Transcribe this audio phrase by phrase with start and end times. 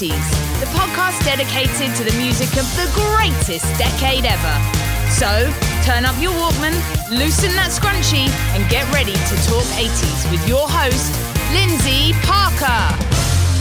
[0.00, 4.56] 80s, the podcast dedicated to the music of the greatest decade ever.
[5.10, 5.52] So,
[5.84, 6.72] turn up your Walkman,
[7.10, 11.12] loosen that scrunchie, and get ready to talk 80s with your host,
[11.52, 12.64] Lyndsey Parker.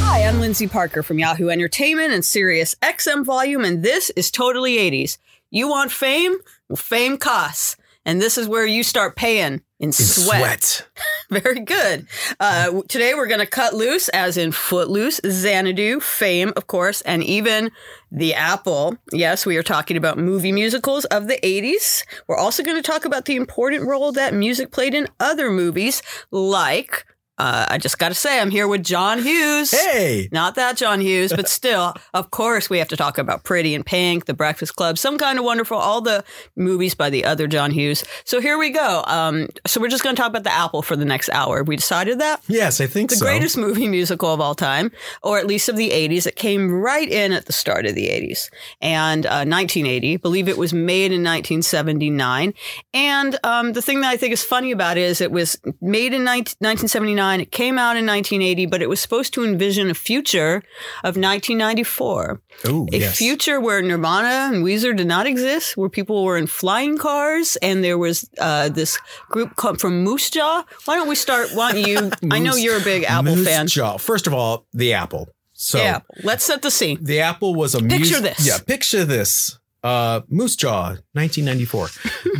[0.02, 4.77] Hi, I'm Lyndsey Parker from Yahoo Entertainment and Sirius XM Volume, and this is Totally
[4.77, 5.17] 80s.
[5.51, 6.37] You want fame?
[6.70, 7.76] Well, fame costs.
[8.05, 10.40] And this is where you start paying in, sweat.
[10.40, 10.88] Sweat.
[11.44, 12.08] Very good.
[12.40, 17.24] Uh, today we're going to cut loose, as in Footloose, Xanadu, Fame, of course, and
[17.24, 17.71] even
[18.12, 18.98] The Apple.
[19.13, 22.04] Yes, we are talking about movie musicals of the 80s.
[22.27, 26.02] We're also going to talk about the important role that music played in other movies,
[26.32, 27.05] like.
[27.40, 29.71] Uh, I just got to say, I'm here with John Hughes.
[29.71, 30.27] Hey.
[30.32, 33.84] Not that John Hughes, but still, of course, we have to talk about Pretty in
[33.84, 36.23] Pink, The Breakfast Club, Some Kind of Wonderful, all the
[36.57, 38.04] movies by the other John Hughes.
[38.26, 39.04] So here we go.
[39.07, 41.63] Um, so we're just going to talk about The Apple for the next hour.
[41.63, 43.26] We decided that Yes, I think the so.
[43.26, 44.91] greatest movie musical of all time,
[45.24, 46.27] or at least of the 80s.
[46.27, 48.49] It came right in at the start of the 80s
[48.81, 50.13] and uh, 1980.
[50.13, 52.53] I believe it was made in 1979.
[52.93, 56.13] And um, the thing that I think is funny about it is it was made
[56.13, 56.27] in 19-
[56.59, 57.29] 1979.
[57.40, 60.63] It came out in 1980, but it was supposed to envision a future
[61.04, 62.41] of 1994.
[62.68, 63.18] Ooh, A yes.
[63.18, 67.84] future where Nirvana and Weezer did not exist, where people were in flying cars, and
[67.84, 68.97] there was uh, this
[69.30, 70.63] group called from Moose Jaw.
[70.86, 71.50] Why don't we start?
[71.53, 72.12] Why don't you?
[72.31, 73.38] I know you're a big Apple fan?
[73.38, 73.68] Moose fan.
[73.68, 73.97] Jaw.
[73.97, 75.30] First of all, the apple.
[75.53, 76.98] So yeah, let's set the scene.
[77.02, 78.48] the apple was a Picture mus- this.
[78.48, 79.59] Yeah, picture this.
[79.84, 81.90] Uh, Moose Jaw, 1994.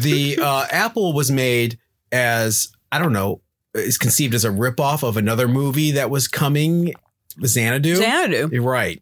[0.02, 1.78] the uh, apple was made
[2.12, 3.42] as I don't know,
[3.74, 6.94] is conceived as a ripoff of another movie that was coming,
[7.46, 7.96] Xanadu.
[7.96, 9.02] Xanadu, You're right,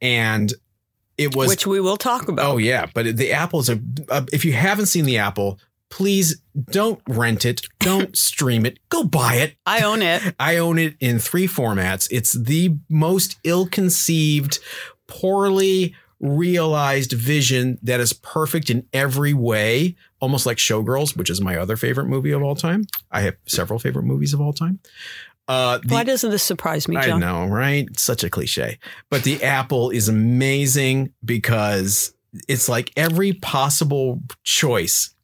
[0.00, 0.52] and
[1.16, 2.44] it was which we will talk about.
[2.46, 3.80] Oh yeah, but the apple's a.
[4.08, 5.58] Uh, if you haven't seen the apple,
[5.90, 6.40] please
[6.70, 9.56] don't rent it, don't stream it, go buy it.
[9.66, 10.34] I own it.
[10.40, 12.08] I own it in three formats.
[12.10, 14.58] It's the most ill-conceived,
[15.06, 21.56] poorly realized vision that is perfect in every way, almost like Showgirls, which is my
[21.56, 22.84] other favorite movie of all time.
[23.10, 24.80] I have several favorite movies of all time.
[25.46, 27.20] Uh, the- Why doesn't this surprise me, I John?
[27.20, 27.86] know, right?
[27.90, 28.78] It's such a cliche.
[29.10, 32.12] But the apple is amazing because
[32.48, 35.14] it's like every possible choice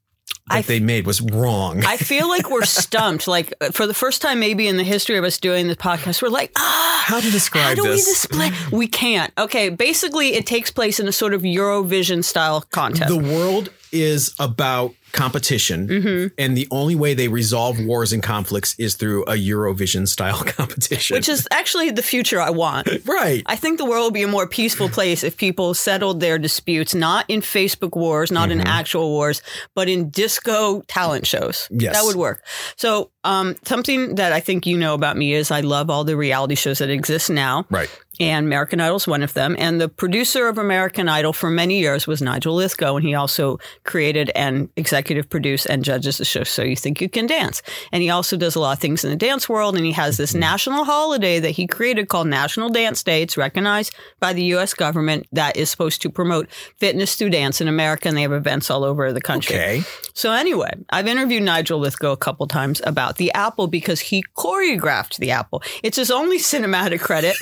[0.49, 1.84] that I- they made was wrong.
[1.84, 3.28] I feel like we're stumped.
[3.28, 6.28] Like for the first time, maybe in the history of us doing this podcast, we're
[6.28, 8.06] like, ah, How to describe How do we this?
[8.06, 8.50] display?
[8.72, 9.32] We can't.
[9.37, 13.09] Okay, basically, it takes place in a sort of Eurovision style contest.
[13.09, 16.34] the world is about competition, Mm-hmm.
[16.38, 21.15] and the only way they resolve wars and conflicts is through a Eurovision style competition.
[21.15, 22.88] which is actually the future I want.
[23.06, 23.44] right.
[23.47, 26.97] I think the world would be a more peaceful place if people settled their disputes
[26.97, 29.41] not in Facebook wars, not in actual wars,
[29.77, 31.69] but in disco talent shows.
[31.71, 31.94] Yes.
[31.94, 32.43] That would work.
[32.76, 36.16] So, um, something that I think you know about me is I love all the
[36.16, 37.65] reality shows that exist now.
[37.71, 37.88] right.
[38.20, 39.56] And American Idol is one of them.
[39.58, 43.58] And the producer of American Idol for many years was Nigel Lythgoe, and he also
[43.84, 47.62] created and executive produced and judges the show So You Think You Can Dance.
[47.92, 49.76] And he also does a lot of things in the dance world.
[49.76, 53.22] And he has this national holiday that he created called National Dance Day.
[53.22, 54.75] It's recognized by the U.S.
[54.75, 58.08] government that is supposed to promote fitness through dance in America.
[58.08, 59.56] And they have events all over the country.
[59.56, 59.82] Okay.
[60.14, 65.19] So anyway, I've interviewed Nigel Lythgoe a couple times about the Apple because he choreographed
[65.19, 65.62] the Apple.
[65.82, 67.36] It's his only cinematic credit.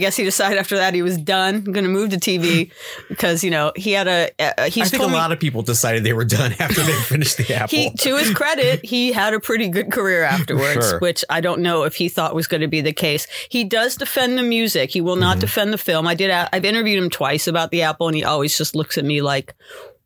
[0.00, 2.70] I guess he decided after that he was done, going to move to TV
[3.10, 4.30] because you know he had a.
[4.38, 7.36] Uh, I think a me lot of people decided they were done after they finished
[7.36, 7.76] the apple.
[7.76, 10.98] he, to his credit, he had a pretty good career afterwards, Sure.
[11.00, 13.26] which I don't know if he thought was going to be the case.
[13.50, 14.90] He does defend the music.
[14.90, 15.40] He will not Mm-hmm.
[15.40, 16.06] defend the film.
[16.06, 16.30] I did.
[16.30, 19.54] I've interviewed him twice about the Apple, and he always just looks at me like.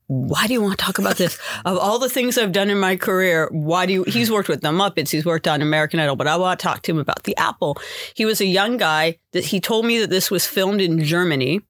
[0.07, 1.39] Why do you want to talk about this?
[1.65, 4.05] Of all the things I've done in my career, why do you?
[4.05, 6.83] He's worked with the Muppets, he's worked on American Idol, but I want to talk
[6.83, 7.79] to him about the Apple.
[8.15, 11.63] He was a young guy that he told me that this was filmed in Germany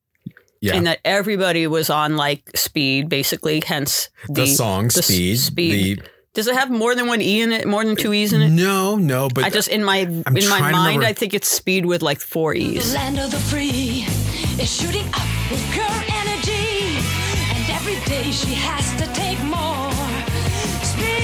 [0.64, 0.74] yeah.
[0.74, 3.62] and that everybody was on like speed, basically.
[3.64, 6.00] Hence the, the song the speed, speed.
[6.00, 7.68] the Does it have more than one e in it?
[7.68, 8.50] More than two e's in it?
[8.50, 12.02] no, no, but I just in my in my mind, I think it's speed with
[12.02, 12.94] like four The e's.
[12.94, 14.06] land of the free
[14.60, 16.03] is shooting up with pure energy
[18.32, 19.92] she has to take more
[20.82, 21.14] speed.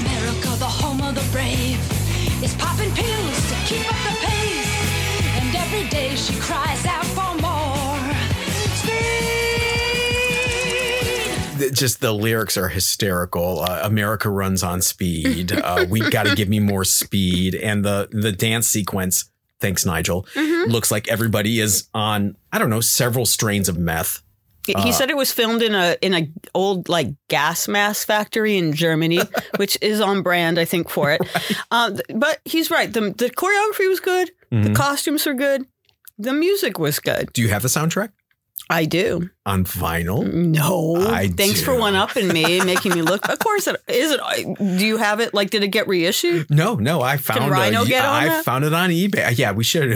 [0.00, 1.78] America, the home of the brave,
[2.42, 4.72] is popping pills to keep up the pace.
[5.36, 8.14] And every day she cries out for more
[11.56, 11.74] speed.
[11.74, 13.60] Just the lyrics are hysterical.
[13.60, 15.52] Uh, America runs on speed.
[15.60, 17.54] Uh, we got to give me more speed.
[17.54, 20.70] And the the dance sequence thanks Nigel, mm-hmm.
[20.70, 24.22] looks like everybody is on, I don't know, several strains of meth.
[24.78, 28.56] He Uh, said it was filmed in a in a old like gas mask factory
[28.56, 29.20] in Germany,
[29.56, 31.20] which is on brand, I think, for it.
[31.70, 32.92] Uh, but he's right.
[32.92, 34.30] The the choreography was good.
[34.50, 34.74] The Mhm.
[34.74, 35.66] costumes were good.
[36.18, 37.32] The music was good.
[37.32, 38.10] Do you have the soundtrack
[38.68, 39.28] I do.
[39.44, 40.32] on vinyl?
[40.32, 40.94] No.
[40.96, 41.80] I Thanks for do.
[41.80, 43.28] one upping me making me look.
[43.28, 44.20] Of course, it is it.
[44.78, 45.34] Do you have it?
[45.34, 46.48] Like, did it get reissued?
[46.50, 47.00] No, no.
[47.00, 47.50] I found.
[47.50, 48.44] Rhino a, get on I that?
[48.44, 49.36] found it on eBay.
[49.36, 49.90] Yeah, we should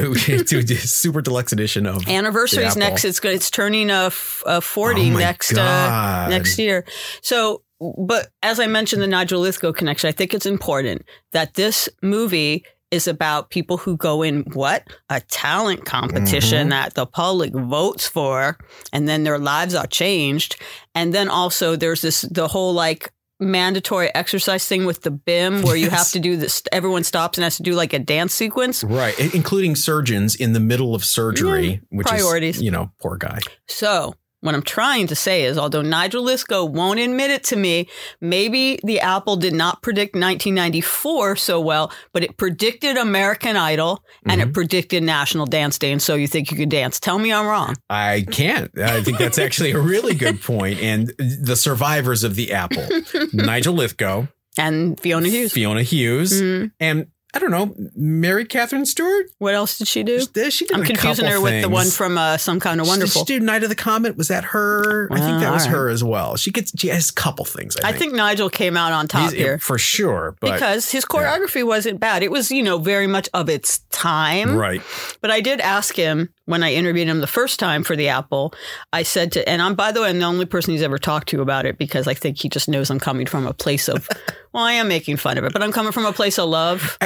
[0.47, 3.05] do a super deluxe edition of Anniversary's The next.
[3.05, 3.35] It's good.
[3.35, 6.85] It's turning a, f- a forty Oh next uh, next year.
[7.23, 10.09] So, but as I mentioned, the Nigel Lythgoe connection.
[10.09, 12.65] I think it's important that this movie
[12.95, 16.71] is about people who go in what a talent competition Mhm.
[16.71, 18.57] that the public votes for,
[18.93, 20.57] and then their lives are changed.
[20.95, 23.11] And then also there's this the whole like
[23.41, 26.63] mandatory exercise thing with the BIM where you have to do this.
[26.71, 28.85] Everyone stops and has to do like a dance sequence.
[28.85, 32.57] right, including surgeons in the middle of surgery, which priorities.
[32.57, 33.41] is you know poor guy.
[33.69, 34.15] So,
[34.45, 37.89] what I'm trying to say is, although Nigel Lythgoe won't admit it to me,
[38.21, 44.41] maybe the Apple did not predict 1994 so well, but it predicted American Idol and
[44.41, 44.51] Mm-hmm.
[44.51, 45.93] it predicted National Dance Day.
[45.93, 46.99] And so you think you could dance.
[47.01, 47.75] Tell me I'm wrong.
[47.89, 48.71] I can't.
[48.79, 50.81] I think that's actually a really good point.
[50.81, 52.87] And the survivors of the Apple,
[53.33, 55.53] Nigel Lythgoe, And Fiona Hughes.
[55.53, 56.71] Fiona Hughes, Mhm.
[56.81, 59.27] and I don't know, Mary Catherine Stewart.
[59.39, 60.21] What else did she do?
[60.21, 62.91] She- She did I'm confusing her with the one from uh, Some Kind of Did
[62.91, 63.25] Wonderful.
[63.25, 64.17] she do Night of the Comet?
[64.17, 65.09] Was that her?
[65.11, 65.73] I think that Uh, was right.
[65.75, 66.37] her as well.
[66.37, 66.73] She gets.
[66.79, 67.77] She has a couple things.
[67.83, 69.59] I I think, think Nigel came out on top He's- here.
[69.59, 70.37] for sure.
[70.41, 72.23] But because his choreography wasn't bad.
[72.23, 74.57] It was, you know, very much of its time.
[74.57, 74.81] right,
[75.21, 78.55] But I did ask him when I interviewed him the first time for the Apple.
[78.93, 81.29] I said to, and I'm by the way, I'm the only person he's ever talked
[81.31, 84.09] to about it because I think he just knows I'm coming from a place of,
[84.53, 86.97] well, I am making fun of it, but I'm coming from a place of love.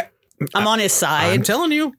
[0.55, 1.33] I'm on his side.
[1.33, 1.95] I'm telling you.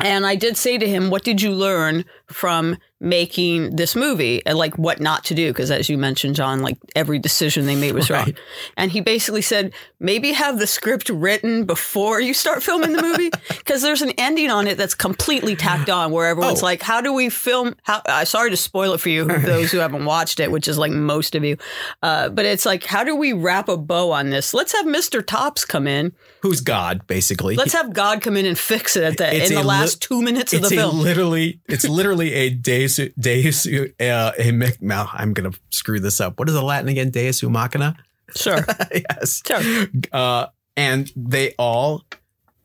[0.00, 4.58] And I did say to him, What did you learn from making this movie and
[4.58, 5.48] like what not to do?
[5.48, 8.34] Because as you mentioned, John, like every decision they made was wrong.
[8.76, 13.30] And he basically said, Maybe have the script written before you start filming the movie.
[13.68, 16.64] Because there's an ending on it that's completely tacked on where everyone's Oh.
[16.66, 17.74] like, How do we film?
[17.82, 20.78] How, uh, sorry to spoil it for you, those who haven't watched it, which is
[20.78, 21.56] like most of you.
[22.02, 24.54] Uh, but it's like, How do we wrap a bow on this?
[24.54, 25.24] Let's have Mr.
[25.24, 26.12] Topps come in.
[26.40, 27.06] Who's God?
[27.06, 29.96] Basically, Let's have God come in and fix it at the, It's in the last
[30.10, 30.98] li- two minutes of the film.
[31.00, 31.60] literally.
[31.68, 33.00] It's literally a Deus.
[33.18, 33.66] Deus.
[33.66, 36.38] Uh, a, now I'm gonna screw this up.
[36.38, 37.10] What is the Latin again?
[37.10, 37.96] Deus machina.
[38.34, 38.64] Sure.
[38.92, 39.42] yes.
[39.46, 39.86] Sure.
[40.12, 42.04] Uh, and they all,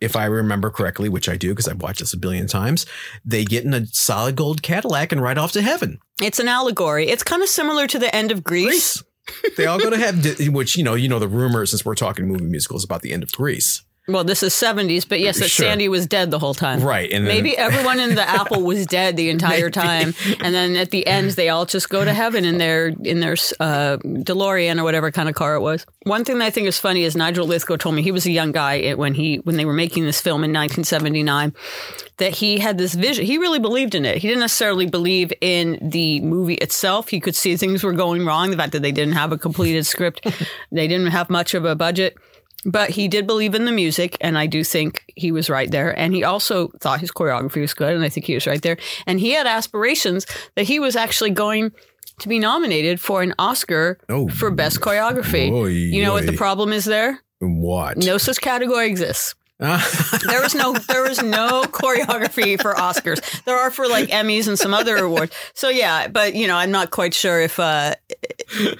[0.01, 2.85] if I remember correctly, which I do because I've watched this a billion times,
[3.25, 5.99] they get in a solid gold Cadillac and ride off to heaven.
[6.21, 7.09] It's an allegory.
[7.09, 9.01] It's kind of similar to the end of Grease.
[9.57, 12.27] They all go to heaven, which you know, you know the rumor since we're talking
[12.27, 15.65] movie musicals about the end of Grease, Well, this is 70s, but yes, that Sure.
[15.65, 16.81] Sandy was dead the whole time.
[16.81, 17.09] right?
[17.09, 20.91] And then, Maybe everyone in the apple was dead the entire time, and then at
[20.91, 24.83] the end they all just go to heaven in their in their uh, DeLorean or
[24.83, 25.85] whatever kind of car it was.
[26.03, 28.31] One thing that I think is funny is Nigel Lythgoe told me he was a
[28.31, 31.53] young guy when he when they were making this film in 1979
[32.17, 33.25] that he had this vision.
[33.25, 34.17] He really believed in it.
[34.17, 37.07] He didn't necessarily believe in the movie itself.
[37.07, 38.51] He could see things were going wrong.
[38.51, 40.27] The fact that they didn't have a completed script,
[40.71, 42.17] they didn't have much of a budget.
[42.65, 45.97] But he did believe in the music, and I do think he was right there.
[45.99, 48.77] And he also thought his choreography was good, and I think he was right there.
[49.05, 51.71] And he had aspirations that he was actually going
[52.19, 55.49] to be nominated for an Oscar Oh, for best choreography.
[55.49, 57.19] boy, you know what the problem is there?
[57.39, 57.97] what?
[57.97, 59.35] No such category exists.
[60.27, 63.43] There was no there was no choreography for Oscars.
[63.45, 65.33] There are for like Emmys and some other awards.
[65.53, 67.95] So yeah, but you know, I'm not quite sure if uh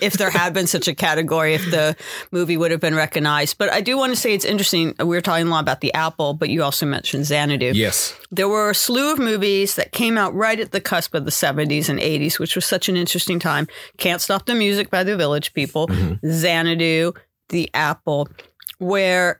[0.01, 1.95] if there had been such a category if the
[2.31, 3.57] movie would have been recognized.
[3.57, 4.93] But I do want to say it's interesting.
[4.99, 7.71] We were talking a lot about the Apple, but you also mentioned Xanadu.
[7.73, 8.15] yes.
[8.31, 11.31] There were a slew of movies that came out right at the cusp of the
[11.31, 13.67] 70s and 80s, which was such an interesting time.
[13.97, 15.87] Can't Stop the Music by the Village People,
[16.25, 17.13] Xanadu,
[17.49, 18.27] The Apple,
[18.79, 19.39] where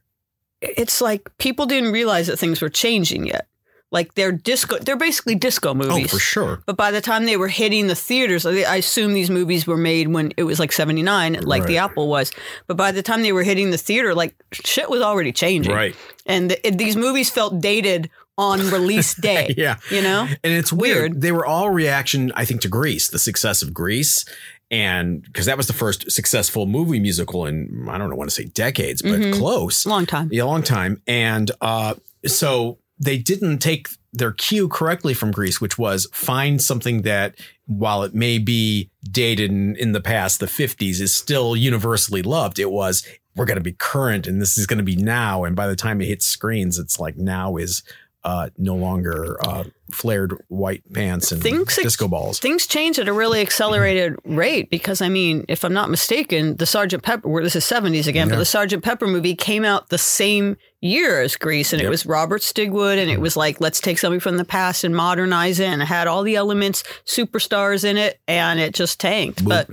[0.77, 3.47] it's like people didn't realize that things were changing yet.
[3.93, 6.05] Like they're disco, they're basically disco oh, movies.
[6.05, 6.63] Oh, for sure.
[6.65, 9.77] But by the time they were hitting the theaters, I I assume these movies were
[9.77, 12.31] made when it was like 79, like The Apple was.
[12.65, 15.75] But by the time they were hitting the theater, like shit was already changing.
[15.75, 15.95] Right.
[16.25, 19.53] And th- these movies felt dated on release day.
[19.55, 19.77] Yeah.
[19.91, 20.27] You know?
[20.43, 21.11] And it's weird.
[21.11, 21.21] Weird.
[21.21, 24.25] They were all reaction, I think, to Grease, the success of Grease.
[24.73, 28.35] And because that was the first successful movie musical in, I don't know, want to
[28.35, 29.33] say decades, but Mhm.
[29.33, 29.85] close.
[29.85, 30.29] Long time.
[30.31, 30.99] Yeah, a long time.
[31.05, 31.93] And uh,
[32.25, 37.35] so they didn't take their cue correctly from Grease, which was find something that,
[37.67, 42.57] while it may be dated in, in the past, the 50s, is still universally loved.
[42.57, 45.43] It was, we're going to be current and this is going to be now.
[45.43, 47.83] And by the time it hits screens, it's like now is
[48.23, 52.39] uh, no longer uh, flared white pants and Things- disco balls.
[52.39, 56.65] Things change at a really accelerated rate because, I mean, if I'm not mistaken, the
[56.65, 59.97] Sergeant Pepper, well, this is 70s again, but the Sergeant Pepper movie came out the
[59.97, 63.97] same year as Grease, and it was Robert Stigwood, and it was like, let's take
[63.97, 67.95] something from the past and modernize it, and it had all the elements, superstars in
[67.95, 69.45] it, and it just tanked.
[69.45, 69.69] But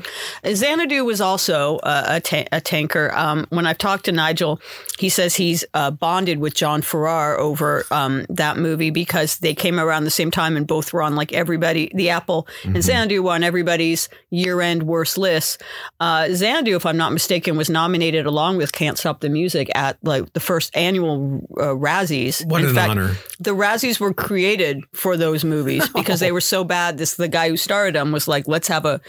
[0.47, 3.13] Xanadu was also uh, a, ta- a tanker.
[3.13, 4.61] Um, when I've talked to Nigel,
[5.01, 9.81] he says he's uh, bonded with John Farrar over um, that movie because they came
[9.81, 13.33] around the same time and both were on like everybody, the Apple and Xanadu were
[13.33, 15.63] on everybody's year end worst list.
[15.99, 19.99] Uh, Xanadu, if I'm not mistaken, was nominated along with Can't Stop the Music at
[20.03, 22.45] like the first annual uh, Razzies.
[22.47, 23.17] What In an fact, honor.
[23.39, 26.99] the Razzies were created for those movies because they were so bad.
[26.99, 29.01] This the guy who started them was like, let's have a.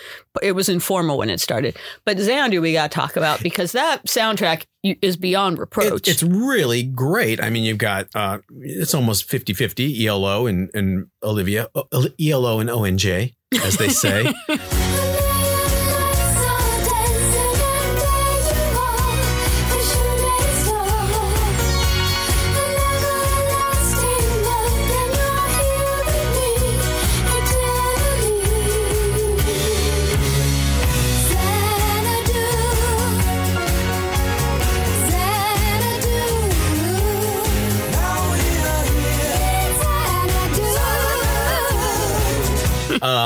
[0.41, 4.05] It was informal when it started, but Xanadu we got to talk about because that
[4.05, 6.07] soundtrack is beyond reproach.
[6.07, 7.41] It- it's really great.
[7.41, 11.67] I mean, you've got uh, it's almost 50-50 ELO and, and Olivia,
[12.19, 13.33] ELO and ONJ,
[13.63, 14.33] as they say.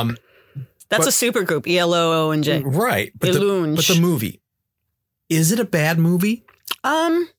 [0.02, 0.18] um,
[0.90, 2.62] That's but- a super group, E ELO, and J.
[2.64, 3.12] right.
[3.20, 4.42] But the, but the movie,
[5.30, 6.46] is it a bad movie?
[6.84, 7.30] Um,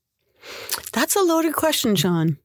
[0.93, 2.39] that's a loaded question, John.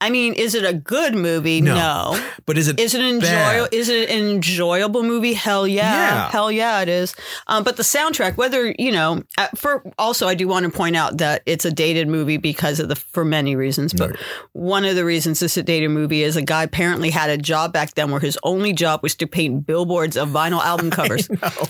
[0.00, 1.60] I mean, is it a good movie?
[1.60, 1.74] No.
[1.74, 2.26] No.
[2.46, 3.26] But is it Is it enjoy?
[3.28, 3.68] bad?
[3.72, 5.34] Is it an enjoyable movie?
[5.34, 6.30] Hell yeah, Yeah.
[6.30, 7.14] hell yeah, it is.
[7.46, 10.96] Um, but the soundtrack, whether you know, uh, for also, I do want to point
[10.96, 13.92] out that it's a dated movie because of the for many reasons.
[13.92, 14.18] But Right.
[14.52, 17.72] one of the reasons it's a dated movie is a guy apparently had a job
[17.72, 21.28] back then where his only job was to paint billboards of vinyl album covers.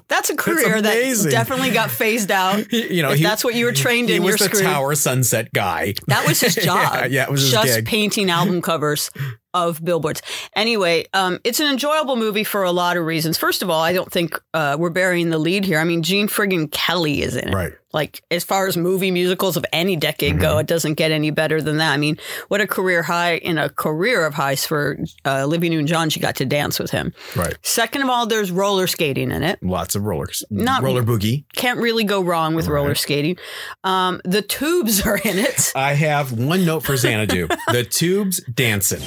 [0.09, 2.73] That's a career that definitely got phased out.
[2.73, 4.65] you know, he- that's what you were trained he in, was you're the screwed.
[4.73, 5.93] Tower Sunset guy.
[6.07, 6.95] That was his job.
[6.95, 7.87] yeah, yeah, it was his just gig.
[7.87, 9.11] painting album covers
[9.55, 10.23] of billboards.
[10.55, 13.39] Anyway, um, it's an enjoyable movie for a lot of reasons.
[13.39, 15.79] First of all, I don't think uh, we're burying the lead here.
[15.79, 17.55] I mean, Gene friggin' Kelly is in it.
[17.55, 17.73] Right.
[17.93, 20.61] Like as far as movie musicals of any decade go, Mm-hmm.
[20.61, 21.91] it doesn't get any better than that.
[21.93, 26.09] I mean, what a career high in a career of highs for uh, Olivia Newton-John.
[26.11, 27.13] She got to dance with him.
[27.35, 27.55] Right.
[27.63, 29.61] Second of all, there's roller skating in it.
[29.61, 30.45] Lots of rollers.
[30.51, 31.45] Not- roller boogie.
[31.57, 33.37] Can't really go wrong with roller skating.
[33.83, 35.73] Um, the tubes are in it.
[35.75, 37.49] I have one note for Xanadu.
[37.73, 39.01] the tubes dancing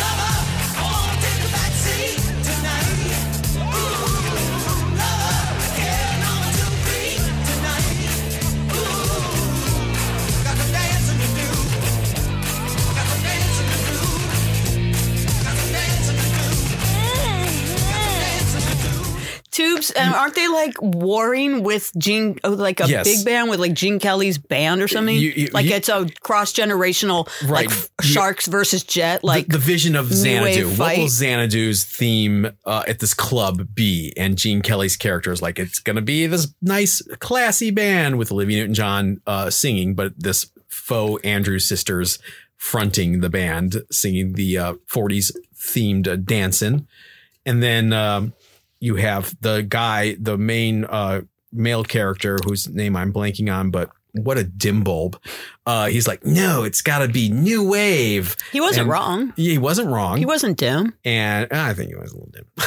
[0.00, 0.29] lover.
[19.92, 23.04] And aren't they like warring with Gene, oh, like a Yes.
[23.06, 25.14] big band with like Gene Kelly's band or something?
[25.16, 27.68] You- you- like you- it's a cross generational, Right.
[27.68, 29.22] like Sharks versus Jet.
[29.24, 30.68] Like the, the vision of Xanadu.
[30.70, 31.06] What will.
[31.08, 34.12] Xanadu's theme uh, at this club be?
[34.16, 38.32] And Gene Kelly's character is like, it's going to be this nice, classy band with
[38.32, 42.18] Olivia Newton John uh, singing, but this faux Andrews sisters
[42.56, 46.86] fronting the band, singing the uh, 40s themed uh, dancing.
[47.46, 48.34] And then um,
[48.80, 51.22] you have the guy, the main uh,
[51.52, 55.20] male character whose name I'm blanking on, but what a dim bulb.
[55.66, 58.34] Uh, he's like, no, it's got to be new wave.
[58.50, 59.32] he wasn't and- wrong.
[59.36, 60.18] He wasn't wrong.
[60.18, 60.94] He wasn't dim.
[61.04, 62.44] and I think he was a little dim.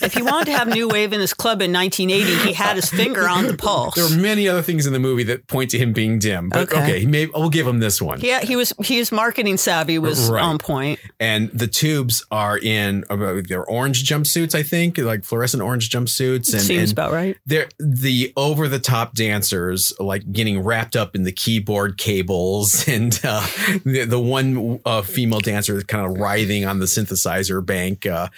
[0.00, 2.88] If he wanted to have new wave in his club in 1980, he had his
[2.88, 3.94] finger on the pulse.
[3.94, 6.72] There were many other things in the movie that point to him being dim, but
[6.72, 7.04] Okay.
[7.04, 8.18] okay, we'll give him this one.
[8.22, 8.72] yeah, he was.
[8.82, 10.42] His marketing savvy was Right.
[10.42, 10.98] on point.
[11.20, 16.54] And the tubes are in uh, their orange jumpsuits, I think, like fluorescent orange jumpsuits,
[16.54, 17.36] and, Seems and about right.
[17.44, 23.18] they're the over the top dancers, like getting wrapped up in the keyboard cables, and
[23.24, 23.46] uh,
[23.84, 28.06] the, the one uh, female dancer is kind of writhing on the synthesizer bank.
[28.06, 28.28] Uh,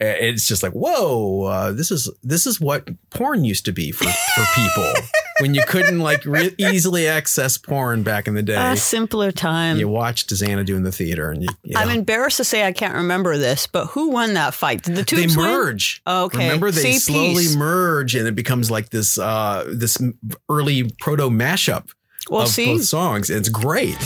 [0.00, 4.04] it's just like, whoa, uh, this is this is what porn used to be for
[4.04, 4.92] for people
[5.40, 8.72] when you couldn't like re- easily access porn back in the day.
[8.72, 9.78] A simpler time.
[9.78, 12.94] you watched Xanadu in the theater, and you, you I'm embarrassed to say I can't
[12.94, 14.82] remember this, but who won that fight?
[14.82, 15.36] Did the they win?
[15.36, 16.02] merge.
[16.06, 16.44] Oh, okay.
[16.46, 17.56] Remember, they See, slowly peace.
[17.56, 19.98] merge, and it becomes like this uh, this
[20.48, 21.90] early proto mashup
[22.32, 23.28] Well, of see, both songs.
[23.28, 23.98] It's great.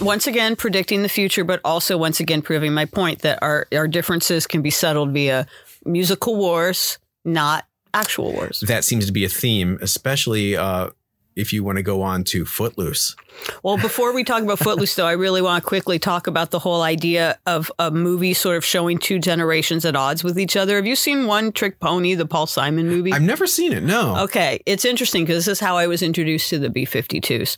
[0.00, 3.88] Once again predicting the future, but also once again proving my point that our our
[3.88, 5.46] differences can be settled via
[5.84, 8.60] musical wars, not actual wars.
[8.66, 10.90] That seems to be a theme, especially uh,
[11.36, 13.16] if you want to go on to Footloose.
[13.62, 16.58] Well, before we talk about Footloose, though, I really want to quickly talk about the
[16.58, 20.76] whole idea of a movie sort of showing two generations at odds with each other.
[20.76, 23.12] Have you seen One Trick Pony, the Paul Simon movie?
[23.12, 23.82] I've never seen it.
[23.82, 24.16] No.
[24.24, 27.56] Okay, it's interesting because this is how I was introduced to the B 52s.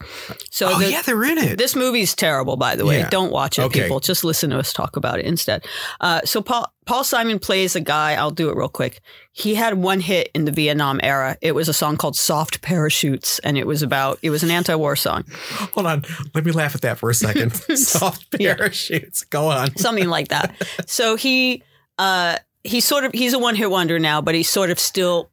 [0.51, 1.59] So, oh the- yeah, they're in it.
[1.59, 2.99] this movie's terrible, by the way.
[2.99, 3.09] Yeah.
[3.09, 3.83] Don't watch it, Okay.
[3.83, 3.99] people.
[4.01, 5.65] Just listen to us talk about it instead.
[6.01, 8.15] Uh, so Paul Paul Simon plays a guy.
[8.15, 9.01] I'll do it real quick.
[9.31, 11.37] He had one hit in the Vietnam era.
[11.41, 14.97] It was a song called "Soft Parachutes," and it was about it was an anti-war
[14.97, 15.25] song,
[15.75, 16.05] Hold on.
[16.35, 17.51] Let me laugh at that for a second.
[17.77, 18.55] Soft Yeah.
[18.55, 19.25] parachutes.
[19.25, 19.77] Go on.
[19.77, 20.55] something like that.
[20.87, 21.63] So he
[21.99, 25.31] uh, he's sort of he's a one-hit wonder now, but he's sort of still.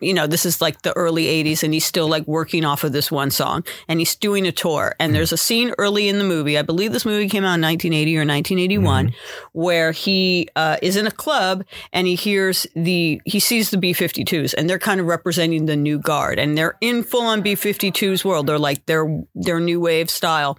[0.00, 2.92] You know, this is like the early 80s, and he's still like working off of
[2.92, 4.94] this one song, and he's doing a tour.
[4.98, 7.62] And there's a scene early in the movie, I believe this movie came out in
[7.62, 9.14] 1980 or 1981,
[9.52, 13.92] where he uh, is in a club and he hears the, he sees the B
[13.92, 17.54] 52s, and they're kind of representing the new guard, and they're in full on B
[17.54, 18.46] 52s world.
[18.46, 19.04] They're like, their
[19.34, 20.58] their new wave style.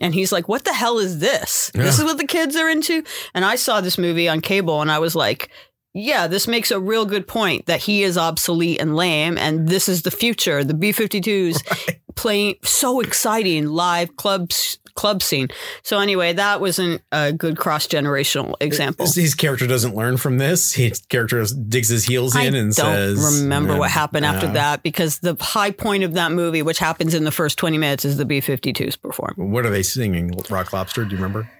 [0.00, 1.70] And he's like, what the hell is this?
[1.74, 3.02] This is what the kids are into?
[3.34, 5.50] And I saw this movie on cable, and I was like,
[5.96, 9.88] yeah, this makes a real good point that he is obsolete and lame, and this
[9.88, 10.62] is the future.
[10.62, 15.48] The B 52s playing so exciting live clubs club scene.
[15.82, 19.06] So anyway, that wasn't a good cross generational example.
[19.06, 20.72] His character doesn't learn from this.
[20.72, 24.48] His character digs his heels I in and don't says, remember "Yeah, what happened after
[24.48, 27.78] uh, that because the high point of that movie, which happens in the first 20
[27.78, 29.34] minutes, is the B 52s perform.
[29.36, 30.32] What are they singing?
[30.50, 31.04] Rock Lobster?
[31.04, 31.50] Do you remember?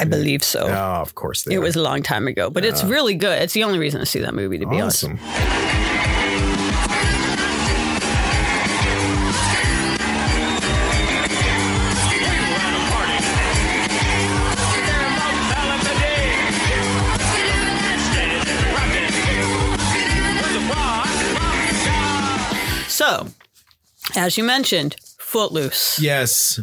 [0.00, 0.66] I believe so.
[0.66, 1.60] Oh, of course they It are.
[1.60, 3.40] was a long time ago, but it's really good.
[3.42, 5.04] It's the only reason to see that movie, to be honest.
[5.04, 5.18] awesome.
[22.88, 23.26] So,
[24.14, 25.98] as you mentioned, Footloose.
[25.98, 26.60] Yes,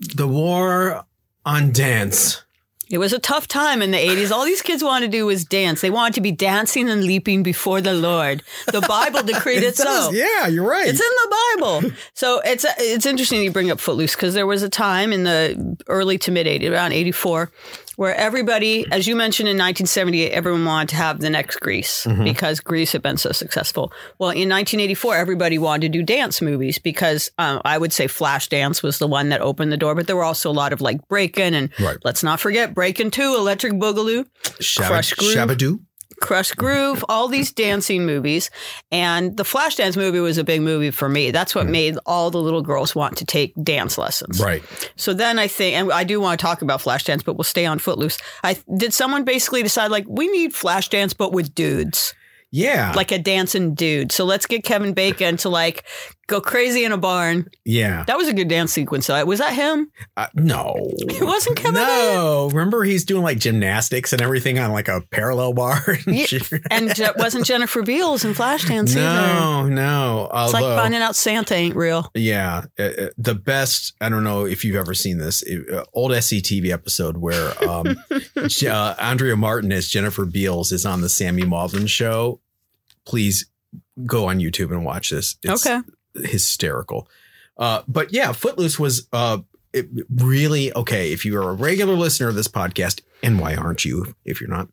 [0.00, 1.04] the war
[1.44, 2.42] on dance.
[2.90, 4.30] It was a tough time in the 80s.
[4.30, 5.80] All these kids wanted to do was dance.
[5.80, 8.42] They wanted to be dancing and leaping before the Lord.
[8.70, 9.84] The Bible decreed it, so.
[9.84, 10.86] does- Yeah, you're right.
[10.86, 11.90] It's in the Bible.
[12.12, 15.76] So it's it's interesting you bring up Footloose because there was a time in the
[15.88, 17.50] early to mid 80s, around 84,
[17.96, 22.60] where everybody, as you mentioned in 1978, everyone wanted to have the next Grease because
[22.60, 23.92] Grease had been so successful.
[24.18, 28.82] Well, in 1984, everybody wanted to do dance movies because um, I would say Flashdance
[28.82, 31.06] was the one that opened the door, but there were also a lot of like
[31.08, 31.96] Breakin' and Right.
[32.04, 34.26] let's not forget Breakin' 2, Electric Boogaloo.
[34.60, 35.34] Shabba- Krush Groove.
[35.36, 35.80] Shabadoo.
[36.24, 38.50] Krush Groove, all these dancing movies.
[38.90, 41.30] And the Flashdance movie was a big movie for me.
[41.30, 41.72] That's what hmm.
[41.72, 44.40] made all the little girls want to take dance lessons.
[44.40, 44.62] Right.
[44.96, 47.66] So then I think, and I do want to talk about Flashdance, but we'll stay
[47.66, 48.18] on Footloose.
[48.42, 52.14] I did someone basically decide like we need Flashdance, but with dudes,
[52.50, 52.92] Yeah.
[52.96, 54.10] like a dancing dude.
[54.10, 55.84] So let's get Kevin Bacon to like
[56.26, 57.48] go crazy in a barn.
[57.64, 58.04] yeah.
[58.06, 59.06] That was a good dance sequence.
[59.06, 59.24] though.
[59.24, 59.90] Was that him?
[60.16, 60.74] Uh, no.
[61.14, 61.74] It wasn't Kevin.
[61.74, 62.48] No.
[62.52, 65.80] Remember he's doing like gymnastics and everything on like a parallel bar?
[66.06, 66.26] Yeah,
[66.70, 69.00] and Je- wasn't Jennifer Beals in Flashdance either.
[69.00, 70.30] no, no.
[70.32, 72.10] It's like finding out Santa ain't real.
[72.14, 73.94] Yeah, uh, uh, the best.
[74.00, 77.96] I don't know if you've ever seen this uh, old SCTV episode where um,
[78.36, 82.40] uh, Andrea Martin as Jennifer Beals is on the Sammy Maudlin show.
[83.06, 83.46] Please
[84.06, 85.36] go on YouTube and watch this.
[85.42, 85.80] It's Okay.
[86.14, 87.08] Hysterical.
[87.56, 89.38] Uh, but yeah, Footloose was uh,
[89.72, 91.12] it really okay.
[91.12, 94.14] If you are a regular listener of this podcast, and why aren't you?
[94.24, 94.68] If you're not,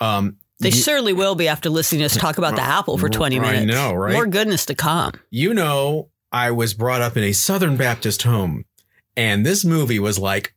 [0.00, 3.08] um, They you- certainly will be after listening to us talk about the apple for
[3.08, 3.66] 20 I minutes.
[3.74, 4.12] know, right?
[4.12, 5.12] More goodness to come.
[5.30, 8.64] you know, I was brought up in a Southern Baptist home,
[9.16, 10.53] and this movie was like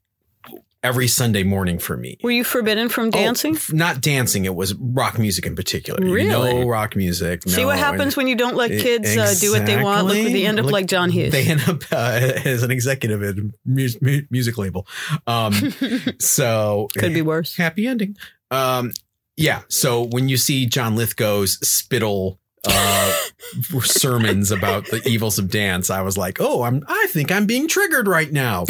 [0.88, 2.18] every Sunday morning for me.
[2.24, 3.54] Were you forbidden from dancing?
[3.54, 4.46] Oh, f- not dancing.
[4.46, 6.00] It was rock music in particular.
[6.02, 6.28] Really?
[6.30, 7.44] No rock music.
[7.48, 10.08] See what happens when you don't let kids uh, do what they want?
[10.08, 10.34] Look, Exactly.
[10.42, 11.32] they end up Look, like John Hughes.
[11.34, 11.96] They end up uh,
[12.46, 14.88] as an executive at a mu- music label.
[15.28, 15.54] Um,
[16.20, 17.56] so Could be worse.
[17.58, 18.16] happy ending.
[18.50, 18.94] Um,
[19.36, 19.62] yeah.
[19.68, 23.14] So when you see John Lithgow's spittle uh,
[23.82, 26.84] sermons about the evils of dance, I was like, oh, I'm.
[26.88, 28.64] I think I'm being triggered right now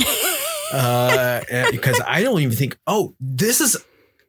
[0.73, 2.77] uh, eh, because I don't even think.
[2.87, 3.77] Oh, this is.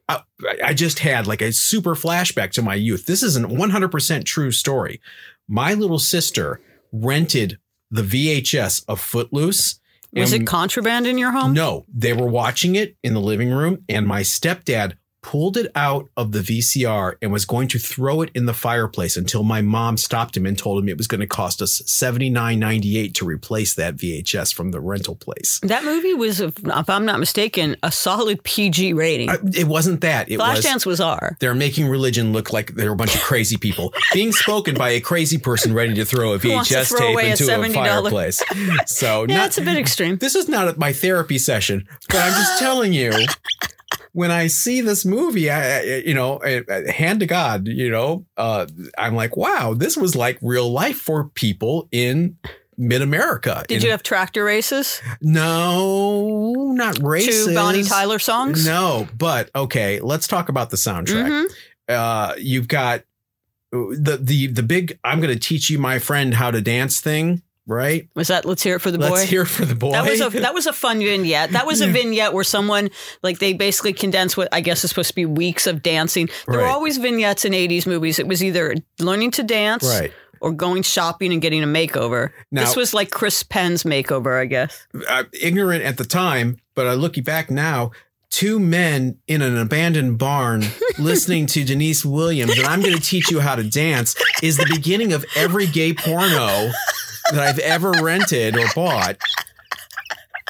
[0.07, 0.21] I
[0.63, 3.05] I just had like a super flashback to my youth.
[3.05, 5.01] This is a 100% true story.
[5.47, 7.59] My little sister rented
[7.91, 9.79] the VHS of Footloose.
[10.13, 11.53] Was it contraband in your home?
[11.53, 16.09] no, they were watching it in the living room, and my stepdad pulled it out
[16.15, 19.97] of the VCR and was going to throw it in the fireplace until my mom
[19.97, 23.13] stopped him and told him it was going to cost us seventy nine ninety eight
[23.15, 25.59] to replace that VHS from the rental place.
[25.63, 29.29] That movie was, if I'm not mistaken, a solid PG rating.
[29.53, 30.29] It wasn't that.
[30.29, 31.35] It Flashdance was R.
[31.39, 35.01] they're making religion look like they're a bunch of crazy people being spoken by a
[35.01, 38.41] crazy person ready to throw a VHS throw tape away a into a, fireplace.
[38.85, 40.17] So Yeah, not, it's a bit extreme.
[40.17, 43.11] this is not my therapy session, but I'm just telling you.
[44.13, 48.65] When I see this movie, I, you know, uh, hand to God, you know, uh,
[48.97, 52.37] I'm like, wow, this was like real life for people in
[52.77, 53.63] mid America.
[53.67, 55.01] Did you have tractor races?
[55.21, 57.47] No, not races.
[57.47, 58.65] Two Bonnie Tyler songs?
[58.65, 61.27] No, but okay, let's talk about the soundtrack.
[61.29, 61.45] Mhm.
[61.87, 63.03] Uh, you've got
[63.71, 67.41] the the the big I'm going to teach you my friend how to dance thing,
[67.69, 68.09] right?
[68.15, 69.09] Was that Let's Hear It for the Boy?
[69.11, 69.91] Let's hear for the boy.
[69.91, 71.51] That was a that was a fun vignette.
[71.51, 72.89] That was a vignette where someone
[73.23, 76.29] like they basically condensed what I guess is supposed to be weeks of dancing.
[76.47, 78.19] There were always vignettes in '80s movies.
[78.19, 80.11] It was either learning to dance, right.
[80.41, 82.31] or going shopping and getting a makeover.
[82.51, 84.87] Now- this was like Chris Penn's makeover, I guess.
[85.07, 87.91] uh, ignorant at the time, but I looking back now,
[88.29, 90.63] two men in an abandoned barn
[90.99, 94.67] listening to Deniece Williams, and I'm going to teach you how to dance, is the
[94.69, 96.71] beginning of every gay porno
[97.31, 99.17] that I've ever rented or bought.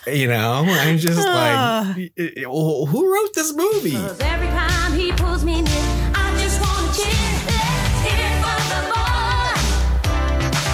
[0.07, 3.95] You know, I'm just like, who wrote this movie?
[3.95, 7.05] Every time he pulls me near, I just wanna cheer.
[7.45, 9.53] Let's hear it for the boy.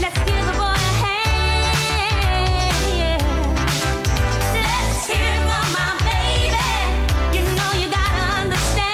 [0.01, 3.23] Let's give the boy a hand.
[4.53, 6.69] Let's hear it for my baby.
[7.35, 8.85] You know you gotta understand.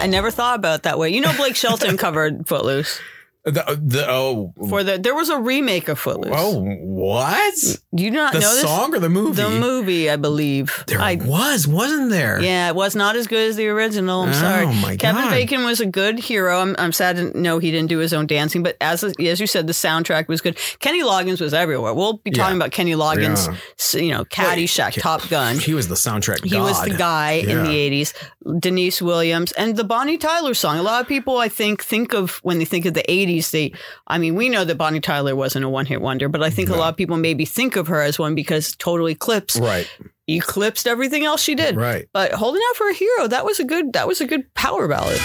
[0.00, 1.10] I never thought about it that way.
[1.10, 3.00] You know, Blake Shelton covered Footloose
[3.44, 4.98] The, the oh for the.
[4.98, 6.34] There was a remake of Footloose.
[6.36, 7.54] oh what
[7.94, 8.60] do you not the know this?
[8.62, 9.40] song or the movie?
[9.40, 10.84] The movie, I believe.
[10.86, 12.40] There I, was, wasn't there?
[12.42, 14.22] Yeah, it was not as good as the original.
[14.22, 14.66] I'm Oh, sorry.
[14.66, 15.30] my Kevin God.
[15.30, 16.58] Bacon was a good hero.
[16.60, 19.46] I'm, I'm sad to know he didn't do his own dancing, but as as you
[19.46, 20.58] said, the soundtrack was good.
[20.80, 21.94] Kenny Loggins was everywhere.
[21.94, 22.56] We'll be talking Yeah.
[22.64, 23.46] about Kenny Loggins,
[23.94, 24.00] Yeah.
[24.02, 25.58] you know, Caddyshack, Ke- Top Gun.
[25.58, 26.44] He was the soundtrack.
[26.44, 26.98] He was the god.
[26.98, 28.12] guy in the 80s.
[28.58, 30.78] Deniece Williams and the Bonnie Tyler song.
[30.78, 33.72] A lot of people, I think, think of when they think of the 80s, they,
[34.06, 36.68] I mean, we know that Bonnie Tyler wasn't a one hit wonder, but I think
[36.68, 39.90] a lot of people maybe think of her as one because totally eclipsed, Right,
[40.28, 41.76] eclipsed everything else she did.
[41.76, 42.06] right.
[42.12, 44.86] But holding out for a hero, that was a good, that was a good power
[44.86, 45.18] ballad.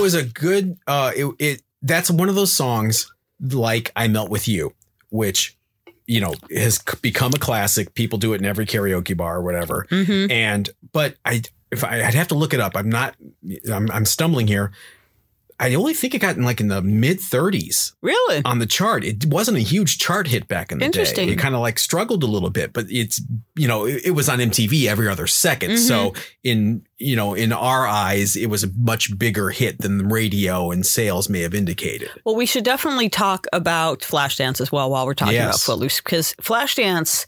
[0.00, 0.78] Was a good.
[0.86, 4.74] Uh, it, it that's one of those songs like "I Melt with You,"
[5.10, 5.56] which
[6.06, 7.94] you know has become a classic.
[7.94, 9.86] People do it in every karaoke bar or whatever.
[9.90, 10.30] Mm-hmm.
[10.30, 12.76] And but I, if I, I'd have to look it up.
[12.76, 13.14] I'm not.
[13.70, 14.72] I'm, I'm stumbling here.
[15.62, 18.40] I only think it got in like in the mid 30s Really?
[18.46, 19.04] on the chart.
[19.04, 20.86] It wasn't a huge chart hit back in the day.
[20.86, 21.26] Interesting.
[21.26, 21.34] day.
[21.34, 23.20] It kind of like struggled a little bit, but it's
[23.56, 26.20] you know it, it was on MTV every other 2nd So Mm-hmm.
[26.44, 30.70] in you know in our eyes, it was a much bigger hit than the radio
[30.70, 32.08] and sales may have indicated.
[32.24, 35.56] Well, we should definitely talk about Flashdance as well while we're talking Yes.
[35.56, 37.26] about Footloose because Flashdance,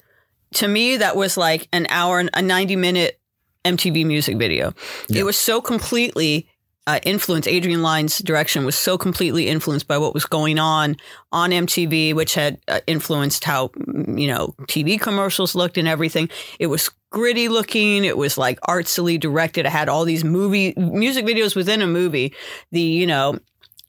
[0.54, 3.18] to me, that was like an hour and a 90 minute
[3.64, 4.72] MTV music video.
[5.08, 5.20] Yeah.
[5.20, 6.48] It was so completely
[6.86, 7.46] uh.
[7.46, 10.96] Adrian Lyne's direction was so completely influenced by what was going on
[11.30, 16.28] on MTV, which had uh, influenced how, mm, you know, TV commercials looked and everything.
[16.58, 18.04] It was gritty looking.
[18.04, 19.66] It was like artsily directed.
[19.66, 22.34] It had all these movie music videos within a movie.
[22.72, 23.38] The, you know,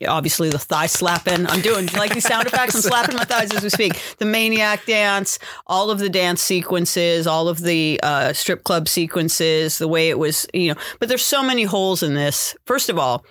[0.05, 1.47] obviously the thigh slapping.
[1.47, 2.75] I'm doing like these sound effects.
[2.75, 3.99] I'm slapping my thighs as we speak.
[4.17, 9.77] The maniac dance, all of the dance sequences, all of the uh, strip club sequences,
[9.77, 10.79] the way it was, you know.
[10.99, 12.55] But there's so many holes in this.
[12.65, 13.25] First of all.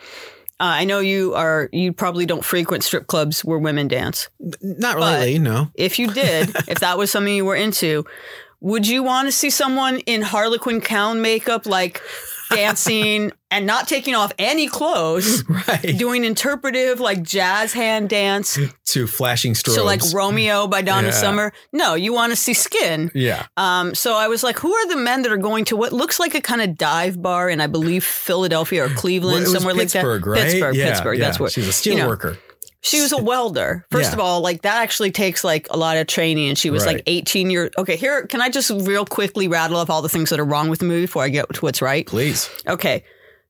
[0.60, 1.68] Uh, I know you are.
[1.72, 4.28] You probably don't frequent strip clubs where women dance.
[4.60, 5.72] Not really, no.
[5.74, 8.04] If you did, if that was something you were into,
[8.60, 12.00] would you want to see someone in Harlequin gown makeup, like
[12.54, 15.94] dancing and not taking off any clothes, Right.
[15.98, 18.58] doing interpretive like jazz hand dance?
[18.86, 19.74] to flashing strobes.
[19.74, 21.12] So like Romeo by Donna Yeah.
[21.14, 21.52] Summer.
[21.72, 23.10] No, you want to see skin.
[23.14, 23.46] yeah.
[23.56, 26.20] Um, so I was like, who are the men that are going to what looks
[26.20, 30.26] like a kind of dive bar in I believe Philadelphia or Cleveland, Well, somewhere Pittsburgh,
[30.26, 30.40] like that.
[30.42, 30.50] right?
[30.50, 31.18] Pittsburgh, Yeah, Pittsburgh.
[31.18, 31.24] yeah.
[31.24, 32.38] That's where she's a steel you know, worker.
[32.82, 33.86] She was a welder.
[33.90, 34.14] First Yeah.
[34.14, 36.48] of all, like that actually takes like a lot of training.
[36.48, 36.96] And she was Right.
[36.96, 37.70] like 18 years.
[37.78, 40.68] Okay, here, can I just real quickly rattle off all the things that are wrong
[40.68, 42.06] with the movie before I get to what's right?
[42.06, 42.50] Please.
[42.68, 43.04] Okay.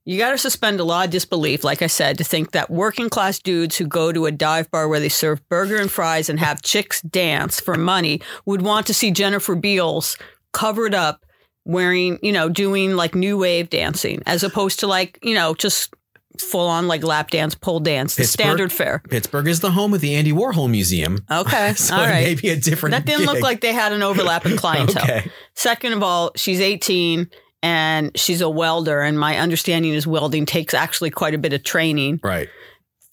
[0.05, 3.09] You got to suspend a lot of disbelief, like I said, to think that working
[3.09, 6.41] class dudes who go to a dive bar where they serve burger and fries and
[6.41, 10.17] have chicks dance for money would want to see Jennifer Beals
[10.53, 11.25] covered up
[11.65, 15.95] wearing, you know, doing like new wave dancing as opposed to like, you know, just
[16.39, 18.45] full on like lap dance, pole dance, the Pittsburgh?
[18.45, 19.03] standard fare.
[19.09, 21.25] Pittsburgh is the home of the Andy Warhol Museum.
[21.31, 21.75] Okay.
[21.83, 22.25] So all right.
[22.25, 22.93] may be a different.
[22.93, 25.03] That didn't look like they had an overlap in clientele.
[25.05, 25.31] Okay.
[25.55, 27.29] Second of all, she's 18
[27.63, 29.01] and she's a welder.
[29.01, 32.21] And my understanding is welding takes actually quite a bit of training.
[32.23, 32.49] Right.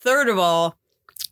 [0.02, 0.76] Third of all,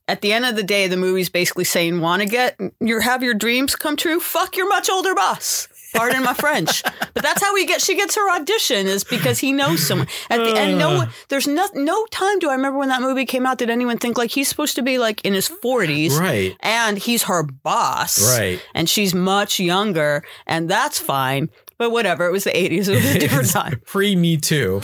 [0.07, 3.23] at the end of the day, the movie's basically saying, want to get your have
[3.23, 4.19] your dreams come true?
[4.19, 5.67] Fuck your much older boss.
[5.93, 7.81] Pardon my French, but that's how we get.
[7.81, 10.07] She gets her audition is because he knows someone.
[10.29, 12.39] At the end, no, there's no no time.
[12.39, 13.57] Do I remember when that movie came out?
[13.57, 16.55] Did anyone think like he's supposed to be like in his 40s, Right.
[16.59, 18.61] And he's her boss, Right.
[18.75, 21.49] And she's much younger, and that's fine.
[21.77, 22.87] But whatever, it was the 80s.
[22.87, 23.81] It was a different time.
[23.85, 24.81] Pre Me Too.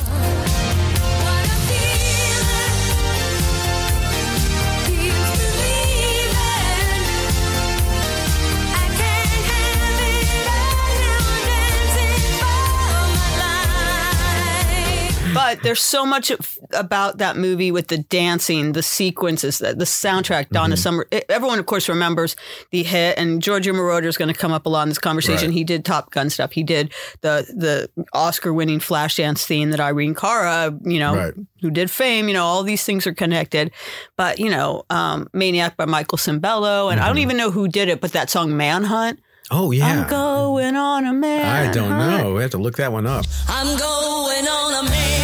[15.56, 19.86] But there's so much of- about that movie with the dancing, the sequences, the, the
[19.86, 20.50] soundtrack.
[20.50, 21.06] Donna Summer.
[21.14, 22.36] e- Everyone, of course, remembers
[22.72, 25.50] the hit, and Giorgio Moroder is going to come up a lot in this conversation.
[25.50, 25.58] Right.
[25.58, 26.52] He did Top Gun stuff.
[26.54, 31.34] He did the the Oscar-winning Flashdance theme that Irene Cara, you know, Right.
[31.62, 32.28] who did Fame.
[32.28, 33.72] You know, all these things are connected.
[34.18, 37.90] But you know, um, Maniac by Michael Sembello, and I don't even know who did
[37.90, 39.20] it, but that song Manhunt.
[39.52, 39.74] Oh Mm-hmm.
[39.74, 40.02] yeah.
[40.04, 41.70] I'm going on a man.
[41.70, 42.34] I don't know.
[42.34, 43.26] We have to look that one up.
[43.50, 45.23] I'm going on a manhunt,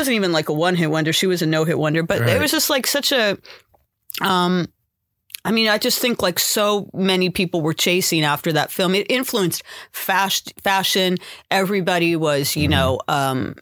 [0.00, 1.12] wasn't even like a one hit wonder.
[1.12, 2.02] She was a no hit wonder.
[2.02, 3.38] But it was just like such a
[4.22, 4.66] um
[5.44, 8.94] I mean, I just think like so many people were chasing after that film.
[8.94, 11.16] It influenced fast fashion.
[11.50, 13.54] Everybody was, you know, um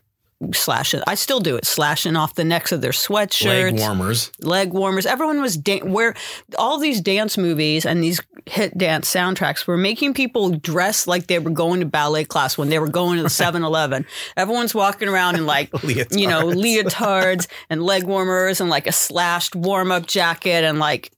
[0.55, 1.03] slashing.
[1.07, 4.31] I still do it, slashing off the necks of their sweatshirts, Leg warmers.
[4.40, 5.05] leg warmers.
[5.07, 6.14] Everyone was da- where
[6.57, 11.38] all these dance movies and these hit dance soundtracks were making people dress like they
[11.38, 14.06] were going to ballet class when they were going to the 7-Eleven.
[14.37, 19.54] Everyone's walking around in like you know leotards and leg warmers and like a slashed
[19.54, 21.11] warm up jacket and like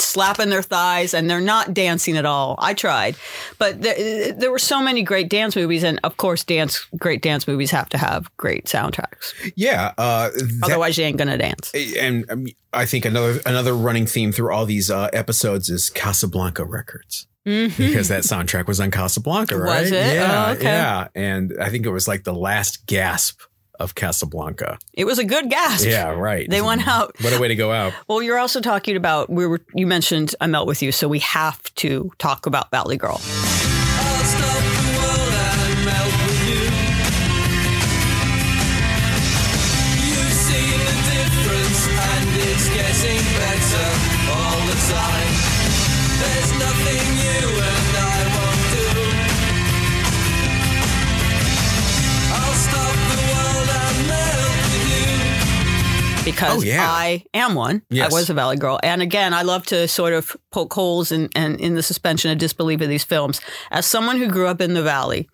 [0.00, 2.56] slapping their thighs and they're not dancing at all.
[2.58, 3.16] I tried,
[3.58, 7.46] but there, there were so many great dance movies, and of course, dance great dance
[7.48, 9.32] movies have to have great soundtracks.
[9.56, 9.92] Yeah.
[9.98, 11.72] Uh, that- Otherwise, you ain't gonna dance.
[11.98, 16.64] and um, I think another another running theme through all these uh, episodes is Casablanca
[16.64, 17.26] Records.
[17.44, 19.80] Because that soundtrack was on Casablanca, right?
[19.80, 19.94] Was it?
[20.16, 20.64] Yeah, Oh, okay.
[20.64, 21.08] yeah.
[21.14, 23.40] And I think it was like the last gasp
[23.78, 24.78] of Casablanca.
[24.94, 25.86] It was a good gasp.
[25.86, 26.48] Yeah, right.
[26.48, 27.14] They went out.
[27.20, 27.92] What a way to go out.
[28.08, 31.20] Well, you're also talking about we were you mentioned I melt with you, so we
[31.20, 33.20] have to talk about Valley Girl.
[56.38, 56.86] Because Oh, yeah.
[56.88, 57.82] I am one.
[57.90, 58.12] Yes.
[58.12, 58.78] I was a Valley Girl.
[58.82, 62.38] And again, I love to sort of poke holes in, and in the suspension of
[62.38, 63.40] disbelief of these films.
[63.70, 65.28] As someone who grew up in the Valley,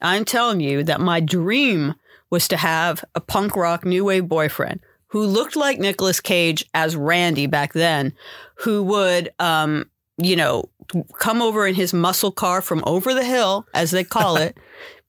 [0.00, 1.94] I'm telling you that my dream
[2.30, 6.96] was to have a punk rock new wave boyfriend who looked like Nicolas Cage as
[6.96, 8.12] Randy back then,
[8.56, 9.88] who would, um,
[10.18, 10.68] you know,
[11.18, 14.56] come over in his muscle car from over the hill, as they call it,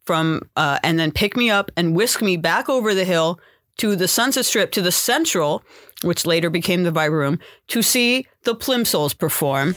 [0.06, 3.40] from uh, and then pick me up and whisk me back over the hill
[3.78, 5.64] to the Sunset Strip to the Central,
[6.04, 9.76] which later became the Viper Room, to see the Plimsouls perform.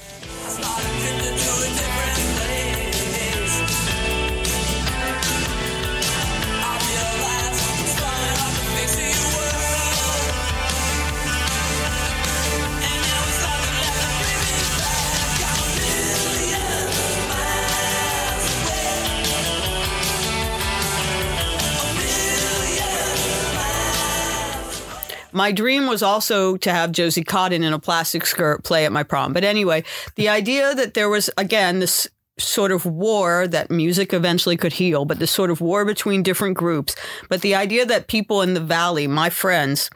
[25.32, 29.02] My dream was also to have Josie Cotton in a plastic skirt play at my
[29.02, 29.32] prom.
[29.32, 29.84] But anyway,
[30.16, 35.04] the idea that there was, again, this sort of war that music eventually could heal,
[35.04, 36.96] but this sort of war between different groups.
[37.28, 39.90] But the idea that people in the valley, my friends,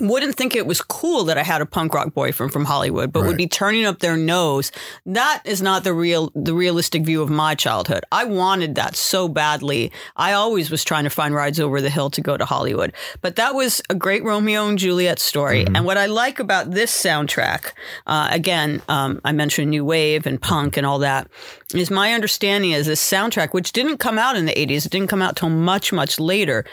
[0.00, 3.20] wouldn't think it was cool that I had a punk rock boyfriend from Hollywood, but
[3.20, 3.28] Right.
[3.28, 4.70] would be turning up their nose.
[5.06, 8.04] That is not the real, the realistic view of my childhood.
[8.12, 9.90] I wanted that so badly.
[10.16, 12.92] I always was trying to find rides over the hill to go to Hollywood.
[13.22, 15.64] But that was a great Romeo and Juliet story.
[15.64, 17.72] And what I like about this soundtrack,
[18.06, 21.26] uh, again, um, I mentioned new wave and punk and all that,
[21.74, 25.08] is my understanding is this soundtrack, which didn't come out in the 80s, it didn't
[25.08, 26.64] come out till much, much later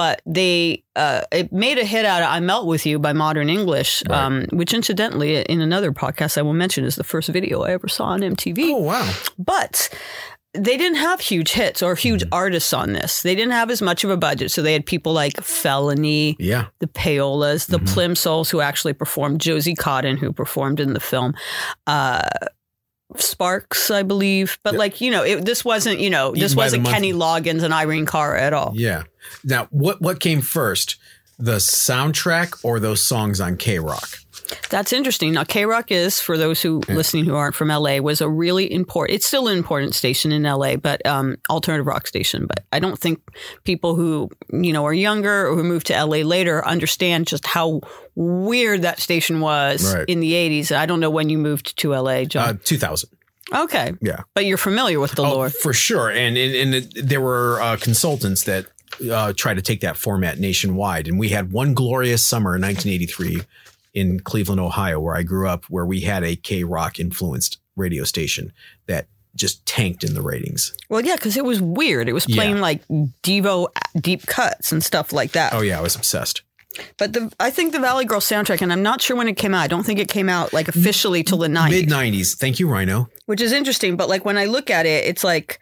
[0.00, 3.50] but they uh, it made a hit out of "I Melt with You" by Modern
[3.50, 7.72] English, um, which incidentally, in another podcast I will mention, is the first video I
[7.72, 8.58] ever saw on MTV.
[8.72, 9.12] Oh wow.
[9.36, 9.90] But
[10.54, 13.20] they didn't have huge hits or huge artists on this.
[13.22, 16.64] They didn't have as much of a budget, so they had people like Felony, Yeah.
[16.78, 21.34] the Payolas, the Plimsouls, who actually performed, Josie Cotton, who performed in the film.
[21.86, 22.22] Uh,
[23.16, 26.86] Sparks, I believe, but like you know, it, this wasn't you know, this wasn't.
[26.86, 28.72] Kenny Loggins and Irene Cara at all.
[28.74, 29.04] Yeah.
[29.44, 30.96] Now, what what came first,
[31.38, 34.24] the soundtrack or those songs on KROQ?
[34.70, 35.32] That's interesting.
[35.32, 39.16] Now, KROQ is, for those who listening who aren't from LA, was a really important.
[39.16, 42.46] It's still an important station in LA, but um, alternative rock station.
[42.46, 43.20] But I don't think
[43.64, 47.80] people who you know are younger or who moved to LA later understand just how
[48.14, 50.08] weird that station was Right.
[50.08, 50.72] in the '80s.
[50.74, 52.48] I don't know when you moved to LA, John.
[52.48, 53.10] Uh, Two thousand.
[53.54, 54.22] okay, Yeah.
[54.34, 55.50] but you're familiar with the Oh, lore.
[55.50, 56.10] for sure.
[56.10, 58.66] And and, and there were uh, consultants that
[59.10, 61.06] uh, tried to take that format nationwide.
[61.08, 63.42] And we had one glorious summer in 1983
[63.94, 68.52] in Cleveland, Ohio, where I grew up, where we had a KROQ influenced radio station
[68.86, 70.72] that just tanked in the ratings.
[70.88, 72.08] Well, yeah, because it was weird.
[72.08, 72.62] It was playing Yeah.
[72.62, 72.82] like
[73.22, 73.68] Devo
[74.00, 75.52] deep cuts and stuff like that.
[75.54, 76.42] Oh yeah, I was obsessed.
[76.98, 79.54] But the I think the Valley Girl soundtrack, and I'm not sure when it came
[79.54, 79.62] out.
[79.62, 81.70] I don't think it came out like officially till the 90s.
[81.70, 82.36] Mid 90s.
[82.36, 83.08] Thank you, Rhino.
[83.26, 83.96] which is interesting.
[83.96, 85.60] But like when I look at it, it's like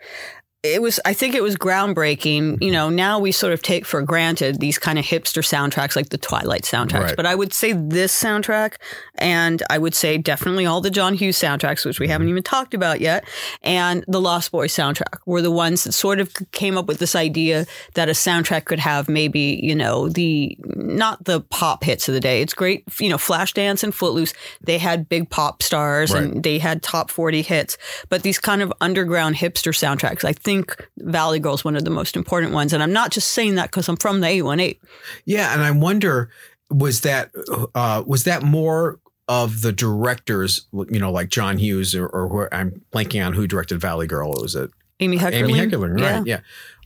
[0.64, 0.98] it was.
[1.04, 2.60] I think it was groundbreaking.
[2.60, 6.08] You know, now we sort of take for granted these kind of hipster soundtracks, like
[6.08, 7.04] the Twilight soundtracks.
[7.04, 7.16] Right.
[7.16, 8.74] But I would say this soundtrack,
[9.14, 12.74] and I would say definitely all the John Hughes soundtracks, which we haven't even talked
[12.74, 13.24] about yet,
[13.62, 17.14] and the Lost Boys soundtrack were the ones that sort of came up with this
[17.14, 22.14] idea that a soundtrack could have maybe you know the not the pop hits of
[22.14, 22.42] the day.
[22.42, 24.34] It's great, you know, Flashdance and Footloose.
[24.60, 28.72] They had big pop stars and they had top 40 hits, but these kind of
[28.80, 30.57] underground hipster soundtracks, I think
[30.98, 32.72] Valley Girl is one of the most important ones.
[32.72, 34.76] And I'm not just saying that because I'm from the 818.
[35.24, 36.30] Yeah, and I wonder
[36.70, 37.30] was that
[37.74, 42.48] uh, was that more of the directors, you know, like John Hughes or, or who,
[42.50, 44.30] I'm blanking on who directed Valley Girl.
[44.32, 45.32] Was it Amy Heckerling.
[45.34, 46.00] Amy Heckerling?
[46.00, 46.16] Yeah.
[46.18, 46.26] Right?
[46.26, 46.40] Yeah.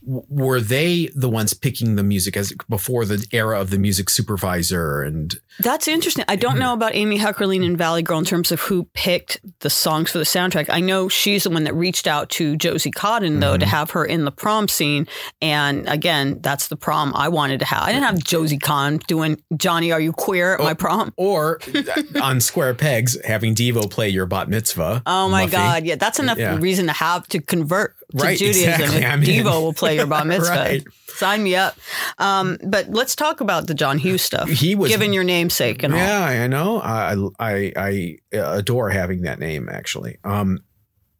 [0.05, 4.09] W- Were they the ones picking the music as before the era of the music
[4.09, 6.25] supervisor and That's interesting.
[6.27, 6.59] I don't mm-hmm.
[6.59, 10.17] know about Amy Heckerling and Valley Girl in terms of who picked the songs for
[10.17, 10.67] the soundtrack.
[10.69, 13.69] I know she's the one that reached out to Josie Cotton, though, to mm-hmm.
[13.75, 15.07] have her in the prom scene.
[15.41, 17.83] And again, that's the prom I wanted to have.
[17.83, 21.13] I didn't have Josie Cotton doing Johnny, Are You Queer at oh, my prom?
[21.17, 25.03] or uh, on Square Pegs having Devo play your bat mitzvah?
[25.05, 25.51] Oh my Muffy.
[25.51, 25.85] God.
[25.85, 26.57] Yeah, that's enough Yeah.
[26.57, 28.71] reason to have to convert to Right, Judaism.
[28.73, 29.05] exactly.
[29.05, 30.55] I mean- Devo will play your bar mitzvah.
[30.55, 30.83] Right.
[31.07, 31.75] Sign me up.
[32.17, 34.49] Um, but let's talk about the John Hughes stuff.
[34.49, 35.99] He was- given your namesake and all.
[35.99, 36.81] Yeah, I know.
[36.81, 40.17] I I I adore having that name actually.
[40.23, 40.59] Um,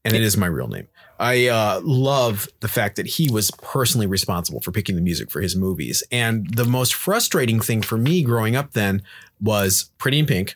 [0.05, 0.87] and it is my real name.
[1.19, 5.39] I uh, love the fact that he was personally responsible for picking the music for
[5.39, 6.03] his movies.
[6.11, 9.03] And the most frustrating thing for me growing up then
[9.39, 10.55] was Pretty in Pink.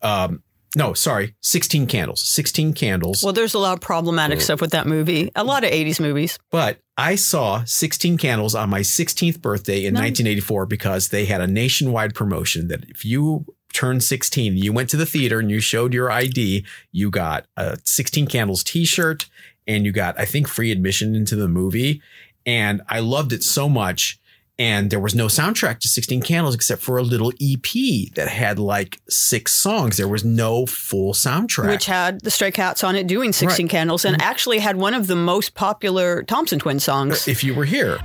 [0.00, 0.42] Um,
[0.74, 2.22] no, sorry, Sixteen Candles.
[2.22, 3.22] Sixteen Candles.
[3.22, 5.30] Well, there's a lot of problematic stuff with that movie.
[5.34, 6.38] A lot of 80s movies.
[6.50, 10.18] But I saw 16 Candles on my 16th birthday in Nice.
[10.18, 14.96] 1984 because they had a nationwide promotion that if you turned 16, you went to
[14.96, 19.28] the theater and you showed your ID, you got a 16 Candles t-shirt
[19.66, 22.00] and you got, I think, free admission into the movie.
[22.46, 24.18] And I loved it so much.
[24.58, 28.58] And there was no soundtrack to 16 Candles except for a little EP that had
[28.58, 29.98] like six songs.
[29.98, 31.68] There was no full soundtrack.
[31.68, 33.58] Which had the Stray Cats on it doing 16 Right.
[33.58, 33.68] Mm-hmm.
[33.68, 37.28] Candles and actually had one of the most popular Thompson Twin songs.
[37.28, 37.98] if you were here.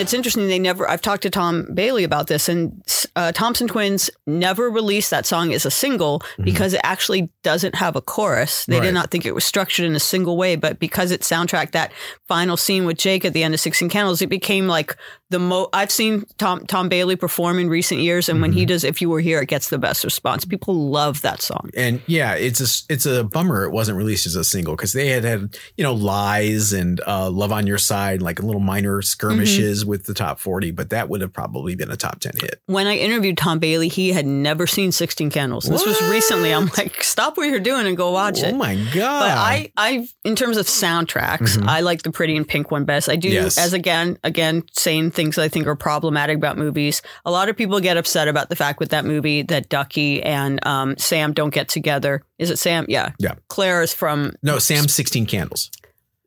[0.00, 2.82] It's interesting, they never, I've talked to Tom Bailey about this, and
[3.16, 7.96] uh, Thompson Twins never released that song as a single because it actually doesn't have
[7.96, 8.64] a chorus.
[8.66, 8.80] They Mm-hmm.
[8.80, 8.86] Right.
[8.86, 11.92] did not think it was structured in a single way, but because it soundtracked that
[12.28, 14.96] final scene with Jake at the end of 16 Candles, it became like
[15.30, 18.84] the mo I've seen Tom Tom Bailey perform in recent years, and when he does
[18.84, 20.44] "If You Were Here," it gets the best response.
[20.44, 21.70] People love that song.
[21.74, 25.08] And yeah, it's a it's a bummer it wasn't released as a single because they
[25.08, 29.00] had had you know lies and uh, love on your side like a little minor
[29.02, 32.60] skirmishes with the top forty, but that would have probably been a top ten hit.
[32.66, 35.64] When I interviewed Tom Bailey, he had never seen Sixteen Candles.
[35.64, 36.52] This was recently.
[36.52, 38.54] I'm like, stop what you're doing and go watch oh it.
[38.54, 39.20] Oh my god!
[39.20, 43.08] But I, I, in terms of soundtracks, I like the Pretty in Pink one best.
[43.08, 43.44] I do, Mm-hmm.
[43.44, 43.58] Yes.
[43.58, 47.02] as again, again, saying things I think are problematic about movies.
[47.26, 50.64] A lot of people get upset about the fact with that movie that Ducky and
[50.66, 52.22] um, Sam don't get together.
[52.38, 52.86] Is it Sam?
[52.88, 53.12] Yeah.
[53.18, 53.34] Yeah.
[53.48, 55.70] Claire is from no Sam's sixteen candles.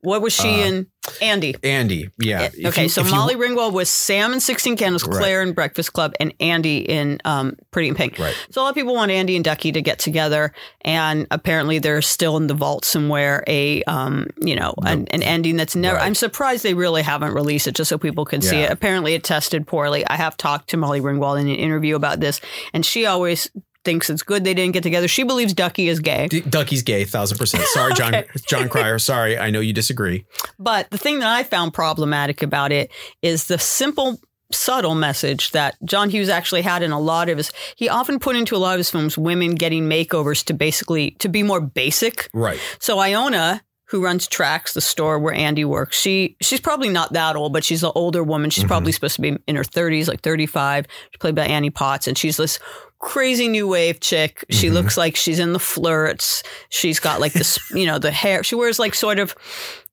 [0.04, 0.88] What was she in?
[1.22, 1.54] Andy.
[1.64, 2.44] Andy, yeah.
[2.64, 5.18] Uh, okay, you- so if you- Molly Ringwald was Sam in Sixteen Candles, Right.
[5.18, 8.18] Claire in Breakfast Club, and Andy in um, Pretty in Pink.
[8.20, 8.34] Right.
[8.52, 10.54] So a lot of people want Andy and Ducky to get together,
[10.86, 15.58] and apparently they're still in the vault somewhere a um, you know an, an ending
[15.58, 15.98] that's never.
[15.98, 16.06] Right.
[16.06, 18.72] I'm surprised they really haven't released it just so people can see it.
[18.72, 20.06] Apparently it tested poorly.
[20.08, 22.40] I have talked to Molly Ringwald in an interview about this,
[22.74, 23.50] and she always
[23.84, 25.08] thinks it's good they didn't get together.
[25.08, 26.28] She believes Ducky is gay.
[26.28, 27.64] D- Ducky's gay, thousand percent.
[27.68, 28.24] Sorry, John.
[28.48, 29.00] Jon Cryer.
[29.00, 30.26] Sorry, I know you disagree.
[30.60, 34.20] But the thing that I found problematic about it is the simple,
[34.52, 37.52] subtle message that John Hughes actually had in a lot of his.
[37.76, 41.30] He often put into a lot of his films women getting makeovers to basically to
[41.30, 42.30] be more basic.
[42.34, 42.60] Right.
[42.80, 47.36] So Iona, who runs Tracks, the store where Andy works, she she's probably not that
[47.36, 48.50] old, but she's the older woman.
[48.50, 48.70] She's mm-hmm.
[48.70, 50.88] probably supposed to be in her thirties, like thirty five.
[51.12, 52.60] She's played by Annie Potts, and she's this
[53.04, 54.46] crazy new wave chick.
[54.50, 54.76] She mm-hmm.
[54.76, 56.42] looks like she's in the flirts.
[56.70, 58.44] She's got like this, you know, the hair.
[58.44, 59.36] She wears like sort of,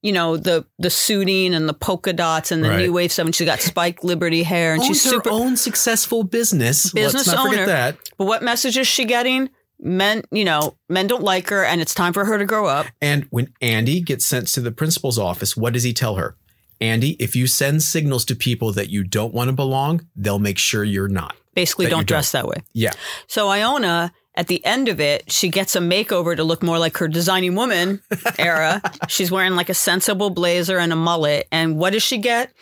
[0.01, 2.79] you know, the the suiting and the polka dots and the Right.
[2.79, 3.27] new wave stuff.
[3.27, 5.31] And she's got spiked Liberty hair, and she's Owns her super.
[5.31, 6.93] own successful business.
[6.93, 7.51] Business Let's not owner.
[7.51, 7.97] forget that.
[8.17, 9.51] But what message is she getting?
[9.81, 12.87] Men, you know, men don't like her, and it's time for her to grow up.
[13.01, 16.37] And when Andy gets sent to the principal's office, what does he tell her?
[16.81, 20.59] Andy, if you send signals to people that you don't want to belong, they'll make
[20.59, 21.35] sure you're not.
[21.55, 22.57] Basically, don't dress that way.
[22.73, 22.93] Yeah.
[23.27, 26.97] So Iona, at the end of it, she gets a makeover to look more like
[26.99, 28.01] her designing woman
[28.39, 28.81] era.
[29.09, 31.49] She's wearing like a sensible blazer and a mullet.
[31.51, 32.53] And what does she get?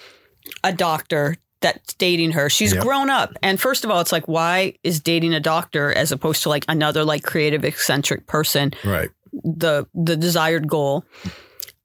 [0.65, 2.49] A doctor that's dating her.
[2.49, 2.83] She's Yep.
[2.83, 3.35] grown up.
[3.43, 6.65] And first of all, it's like, why is dating a doctor as opposed to like
[6.69, 9.11] another like creative eccentric person Right.
[9.33, 11.05] the the desired goal?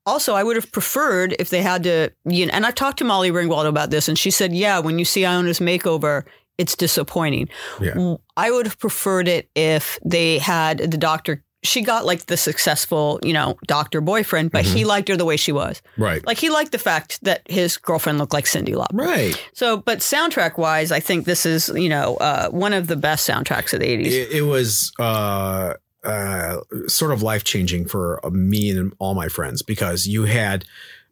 [0.05, 3.05] Also, I would have preferred if they had to, you know, and I've talked to
[3.05, 6.23] Molly Ringwald about this, and she said, yeah, when you see Iona's makeover,
[6.57, 7.49] it's disappointing.
[7.81, 8.15] Yeah.
[8.37, 11.43] I would have preferred it if they had the doctor.
[11.65, 14.75] She got like the successful, you know, doctor boyfriend, but Mm-hmm.
[14.75, 15.81] he liked her the way she was.
[15.97, 16.25] Right.
[16.27, 18.87] Like he liked the fact that his girlfriend looked like Cyndi Lauper.
[18.93, 19.41] Right.
[19.53, 23.27] So, but soundtrack wise, I think this is, you know, uh, one of the best
[23.27, 24.07] soundtracks of the 80s.
[24.07, 29.29] It, it was uh, uh, sort of life changing for uh, me and all my
[29.29, 30.65] friends because you had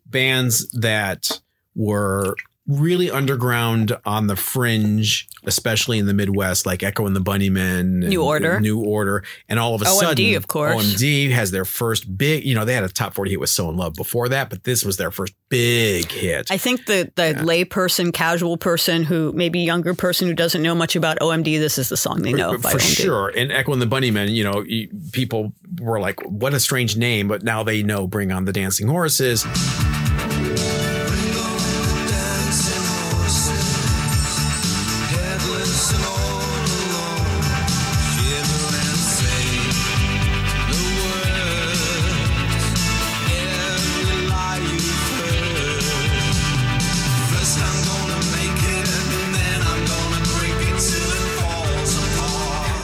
[0.06, 1.40] bands that
[1.76, 2.36] were
[2.80, 8.24] really underground on the fringe, especially in the Midwest, like Echo and the Bunnymen, New
[8.24, 8.60] Order.
[8.60, 10.76] New Order, and all of a OMD, sudden, of course.
[10.76, 12.46] OMD has their first big.
[12.46, 14.64] You know, they had a top forty hit with "So in Love" before that, but
[14.64, 16.50] this was their first big hit.
[16.50, 20.76] I think the the lay person, casual person who maybe younger person who doesn't know
[20.76, 23.04] much about OMD, this is the song they know for OMD.
[23.04, 23.30] sure.
[23.36, 24.64] And Echo and the Bunnymen, you know,
[25.12, 28.08] people were like, "What a strange name," but now they know.
[28.08, 29.46] Bring on the dancing horses.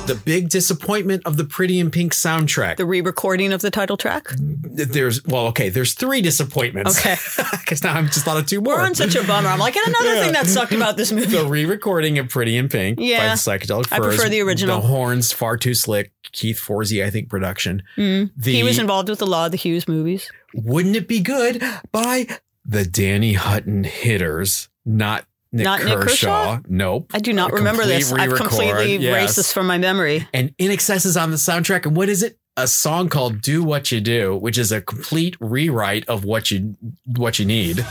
[0.08, 2.78] The big disappointment of the Pretty in Pink soundtrack.
[2.78, 4.28] The re-recording of the title track.
[4.38, 7.00] there's well, okay, there's three disappointments.
[7.00, 7.16] Okay.
[7.60, 8.76] because now I'm just thought of two more.
[8.78, 9.50] We're on such a bummer.
[9.50, 10.22] I'm like, and another Yeah.
[10.24, 11.28] thing that sucked about this movie.
[11.28, 13.30] the re-recording of Pretty in Pink by Yeah.
[13.30, 14.82] the Psychedelic I prefer the original.
[14.82, 16.12] The horns far too slick.
[16.32, 17.84] Keith Forsey, I think, production.
[17.96, 18.30] The, Mm.
[18.44, 20.30] he was involved with a lot of the Hughes movies.
[20.54, 22.28] Wouldn't it be good by
[22.66, 26.58] the Danny Hutton hitters, not Nik Not Nik Kershaw.
[26.58, 26.60] Kershaw?
[26.68, 27.12] Nope.
[27.14, 28.12] I do not remember this.
[28.12, 29.04] I've completely yes.
[29.04, 30.28] erased this from my memory.
[30.34, 31.86] And INXS is on the soundtrack.
[31.86, 32.38] And what is it?
[32.60, 36.76] A song called "Do What You Do," which is a complete rewrite of what you
[37.06, 37.86] what you need.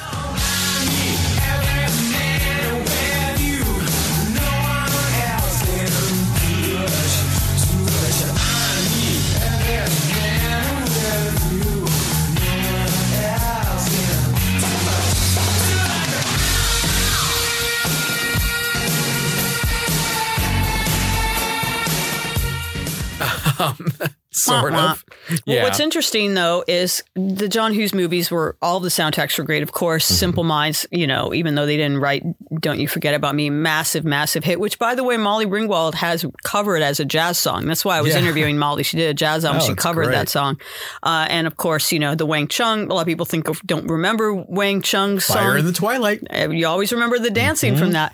[24.60, 25.04] Sort of.
[25.46, 29.62] Well, what's interesting though is the John Hughes movies were all the soundtracks were great.
[29.62, 30.14] Of course, Mm-hmm.
[30.14, 32.22] Simple Minds, you know, even though they didn't write
[32.60, 34.60] "Don't You Forget About Me," massive, massive hit.
[34.60, 37.66] Which, by the way, Molly Ringwald has covered as a jazz song.
[37.66, 38.20] That's why I was Yeah.
[38.20, 38.82] interviewing Molly.
[38.84, 39.62] She did a jazz album.
[39.62, 40.14] Oh, she covered great.
[40.14, 40.60] that song,
[41.02, 42.88] uh, and of course, you know, the Wang Chung.
[42.90, 45.36] A lot of people think of don't remember Wang Chung's song.
[45.36, 46.20] Fire in the Twilight.
[46.32, 47.82] Uh, You always remember the dancing Mm-hmm.
[47.82, 48.12] from that.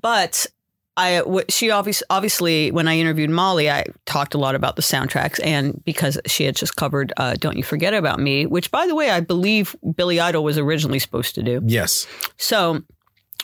[0.00, 0.46] But
[0.96, 4.82] I, w- she obviously, obviously, when I interviewed Molly, I talked a lot about the
[4.82, 8.86] soundtracks, and because she had just covered uh, "Don't You Forget About Me," which, by
[8.86, 11.62] the way, I believe Billy Idol was originally supposed to do.
[11.64, 12.06] Yes.
[12.36, 12.82] So.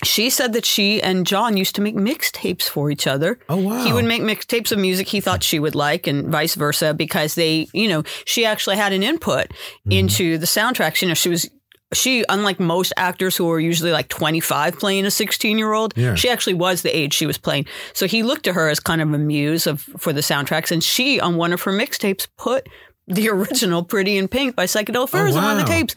[0.04, 3.36] She said that she and John used to make mixtapes for each other.
[3.48, 3.82] Oh, wow.
[3.84, 7.34] He would make mixtapes of music he thought she would like, and vice versa, because
[7.34, 9.90] they, you know, she actually had an input Mm-hmm.
[9.90, 11.02] into the soundtracks.
[11.02, 11.50] You know, she was
[11.92, 16.14] she, unlike most actors who are usually like 25 playing a 16 year old, Yeah.
[16.14, 17.66] she actually was the age she was playing.
[17.94, 20.70] So he looked to her as kind of a muse of for the soundtracks.
[20.70, 22.68] And she, on one of her mixtapes, put
[23.06, 25.94] the original Pretty in Pink by Psychedelic Furs oh, on one of the Oh, tapes.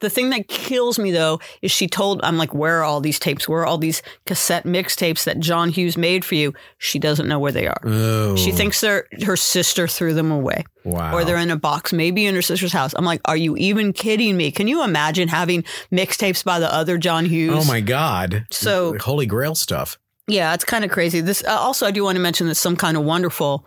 [0.00, 3.18] The thing that kills me though is she told, I'm like, where are all these
[3.18, 3.48] tapes?
[3.48, 6.52] Where are all these cassette mixtapes that John Hughes made for you?
[6.78, 7.80] She doesn't know where they are.
[7.84, 11.14] Oh, She thinks they're her sister threw them away wow.
[11.14, 12.92] or they're in a box, maybe in her sister's house.
[12.96, 14.50] I'm like, are you even kidding me?
[14.50, 17.54] Can you imagine having mixtapes by the other John Hughes?
[17.56, 18.46] Oh my God.
[18.50, 19.98] So- Holy Grail stuff.
[20.26, 21.20] Yeah, it's kind of crazy.
[21.20, 23.66] This uh, also, I do want to mention that some kind of wonderful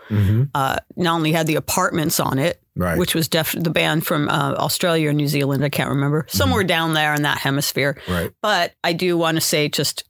[0.55, 2.97] uh, not only had the apartments on it, Right.
[2.97, 6.63] which was def- the band from uh, Australia or New Zealand, I can't remember, somewhere
[6.63, 7.99] down there in that hemisphere.
[8.07, 8.31] Right.
[8.41, 10.03] But I do want to say, just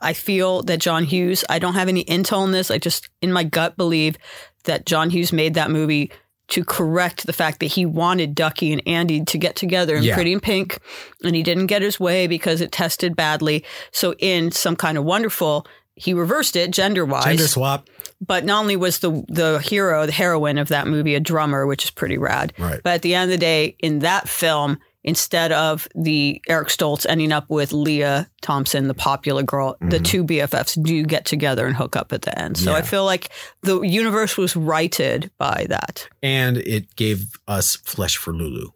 [0.00, 1.44] I feel that John Hughes.
[1.48, 2.70] I don't have any intel on this.
[2.70, 4.16] I just, in my gut, believe
[4.64, 6.10] that John Hughes made that movie
[6.48, 10.14] to correct the fact that he wanted Ducky and Andy to get together in Yeah.
[10.14, 10.78] Pretty in Pink,
[11.22, 13.64] and he didn't get his way because it tested badly.
[13.92, 15.64] So, in some kind of wonderful,
[15.96, 17.24] he reversed it gender wise.
[17.24, 17.88] Gender swap.
[18.20, 21.84] But not only was the the hero, the heroine of that movie, a drummer, which
[21.84, 22.52] is pretty rad.
[22.58, 22.80] Right.
[22.82, 27.06] But at the end of the day, in that film, instead of the Eric Stoltz
[27.08, 31.74] ending up with Lea Thompson, the popular girl, the two BFFs do get together and
[31.74, 32.58] hook up at the end.
[32.58, 32.86] So I Mm-hmm.
[32.88, 33.30] Feel like
[33.62, 36.06] the universe was righted by that.
[36.22, 38.68] And it gave us Flesh for Lulu,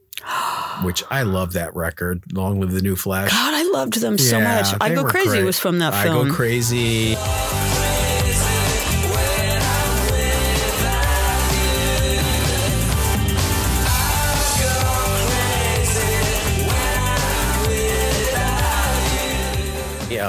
[0.83, 2.23] which I love that record.
[2.33, 3.31] Long live the new Flesh.
[3.31, 4.75] God, I loved them so Yeah, much.
[4.81, 5.45] I Go Crazy great.
[5.45, 6.27] was from that film.
[6.27, 6.29] I.
[6.29, 7.17] Go Crazy.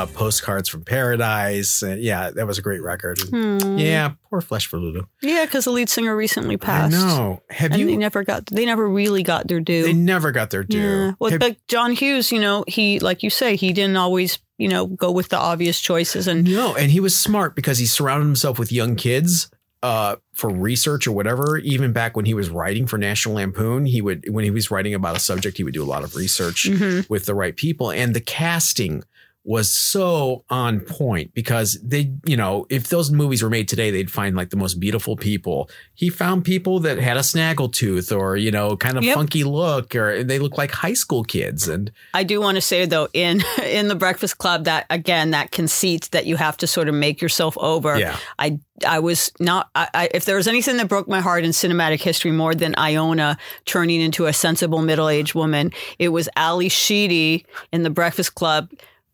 [0.10, 1.82] Yeah, postcards from paradise.
[1.82, 3.20] And yeah, that was a great record.
[3.20, 3.78] Hmm.
[3.78, 5.06] Yeah, poor Flesh for Lulu.
[5.22, 6.91] Yeah, because the lead singer recently passed.
[6.93, 8.45] No, Have And they never got.
[8.47, 9.84] They never really got their due.
[9.84, 10.78] They never got their due.
[10.80, 11.12] Yeah.
[11.20, 14.68] Well, Have- but John Hughes, you know, he like you say, he didn't always, you
[14.68, 18.26] know, go with the obvious choices and No, and he was smart because he surrounded
[18.26, 19.49] himself with young kids
[19.84, 21.58] uh, for research or whatever.
[21.60, 24.93] Even back when he was writing for National Lampoon, he would when he was writing
[24.95, 27.08] about a subject, he would do a lot of research Mhm.
[27.10, 27.91] with the right people.
[27.91, 29.03] And the casting
[29.46, 34.10] was so on point because they, you know, if those movies were made today, they'd
[34.12, 35.70] find like the most beautiful people.
[35.93, 39.16] He found people that had a snaggletooth or, you know, kind of Yep.
[39.16, 41.68] funky look or they look like high school kids.
[41.68, 45.52] And I do want to say though, in in the Breakfast Club, that again, that
[45.52, 48.00] conceit that you have to sort of make yourself over.
[48.00, 48.18] Yeah.
[48.39, 49.70] I I was not.
[49.76, 52.74] I, I, if there was anything that broke my heart in cinematic history more than
[52.78, 58.34] Iona turning into a sensible middle aged woman, it was Ally Sheedy in the Breakfast
[58.36, 58.70] Club.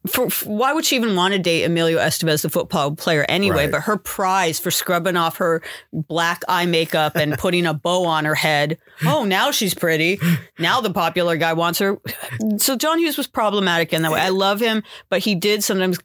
[0.07, 3.65] For, for- why would she even want to date Emilio Estevez, the football player, anyway?
[3.65, 3.71] Right.
[3.71, 5.61] But her prize for scrubbing off her
[5.93, 8.77] black eye makeup and putting a bow on her head.
[9.05, 10.19] Oh, now she's pretty.
[10.57, 11.99] Now the popular guy wants her.
[12.57, 14.21] So John Hughes was problematic in that way.
[14.21, 15.99] I love him, but he did sometimes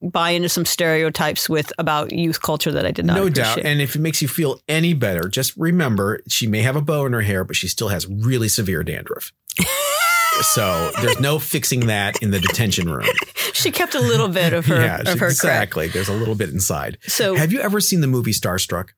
[0.00, 3.58] buy into some stereotypes with about youth culture that I did not no doubt.
[3.58, 7.04] And if it makes you feel any better, just remember she may have a bow
[7.06, 9.32] in her hair, but she still has really severe dandruff.
[10.42, 13.08] so there's no fixing that in the detention room.
[13.52, 15.30] she kept a little bit of her yeah, of her crack.
[15.30, 15.88] exactly.
[15.88, 16.98] There's a little bit inside.
[17.02, 18.88] So have you ever seen the movie Starstruck?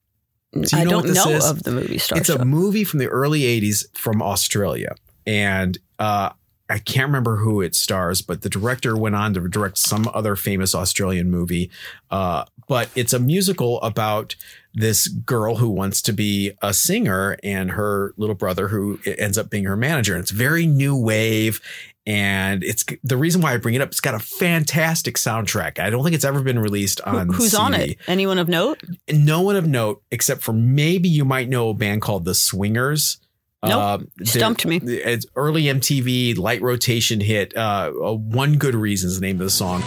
[0.53, 1.49] Do you I know don't know is?
[1.49, 2.16] of the movie Starstruck.
[2.18, 4.95] It's a movie from the early 80s from Australia.
[5.26, 6.30] And uh,
[6.69, 10.35] I can't remember who it stars, but the director went on to direct some other
[10.35, 11.71] famous Australian movie.
[12.11, 14.35] Uh, but it's a musical about
[14.75, 19.49] this girl who wants to be a singer and her little brother who ends up
[19.49, 20.14] being her manager.
[20.14, 21.61] And it's very new wave.
[22.05, 23.89] And it's the reason why I bring it up.
[23.89, 25.79] It's got a fantastic soundtrack.
[25.79, 27.97] I don't think it's ever been released on Who's on it?
[28.07, 28.81] Anyone of note?
[29.11, 33.19] no one of note except for maybe you might know a band called the Swingers.
[33.65, 33.73] Nope.
[33.73, 34.77] Um, Stumped me.
[34.77, 37.57] It's early MTV light rotation hit.
[37.57, 39.83] Uh, uh, One Good Reason is the name of the song.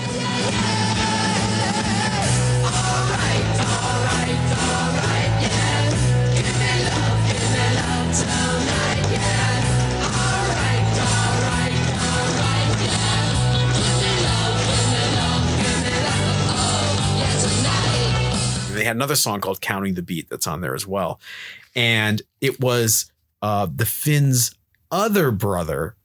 [18.89, 21.21] another song called Counting the Beat that's on there as well.
[21.75, 23.11] And it was
[23.41, 24.55] uh, the Finn's
[24.91, 25.95] other brother.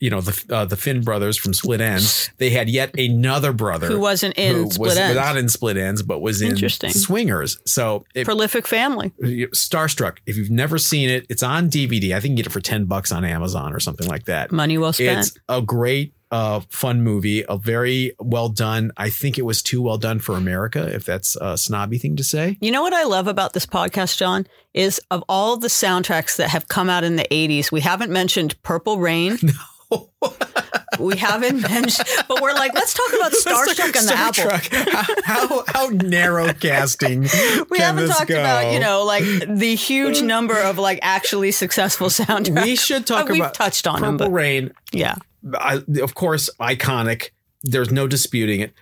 [0.00, 2.28] You know the uh, the Finn brothers from Split Enz.
[2.36, 5.16] They had yet another brother Who wasn't in who Split was Ends.
[5.16, 6.90] not in Split Enz, but was in Interesting.
[6.90, 7.58] Swingers.
[7.64, 9.12] So it, Prolific family.
[9.22, 10.18] Starstruck.
[10.26, 12.14] If you've never seen it, it's on DVD.
[12.14, 14.52] I think you get it for ten bucks on Amazon or something like that.
[14.52, 15.28] Money well spent.
[15.28, 17.44] It's a great, uh, fun movie.
[17.48, 18.90] A very well done.
[18.96, 20.82] I think it was too well done for America.
[20.92, 22.58] If that's a snobby thing to say.
[22.60, 26.50] You know what I love about this podcast, John, is of all the soundtracks that
[26.50, 29.38] have come out in the 80s, we haven't mentioned Purple Rain.
[29.90, 30.08] No.
[30.98, 34.68] we haven't mentioned, but we're like, let's talk about Starstruck and the Star Apple.
[34.68, 34.88] Trek.
[35.24, 37.28] How, how how narrow casting?
[37.70, 38.40] We haven't talked go?
[38.40, 42.64] about, you know, like the huge number of like actually successful soundtracks.
[42.64, 44.72] We should talk Uh, We've about touched on them, Purple but Rain.
[44.92, 45.16] yeah.
[45.54, 47.30] I, of course, iconic.
[47.62, 48.74] There's no disputing it.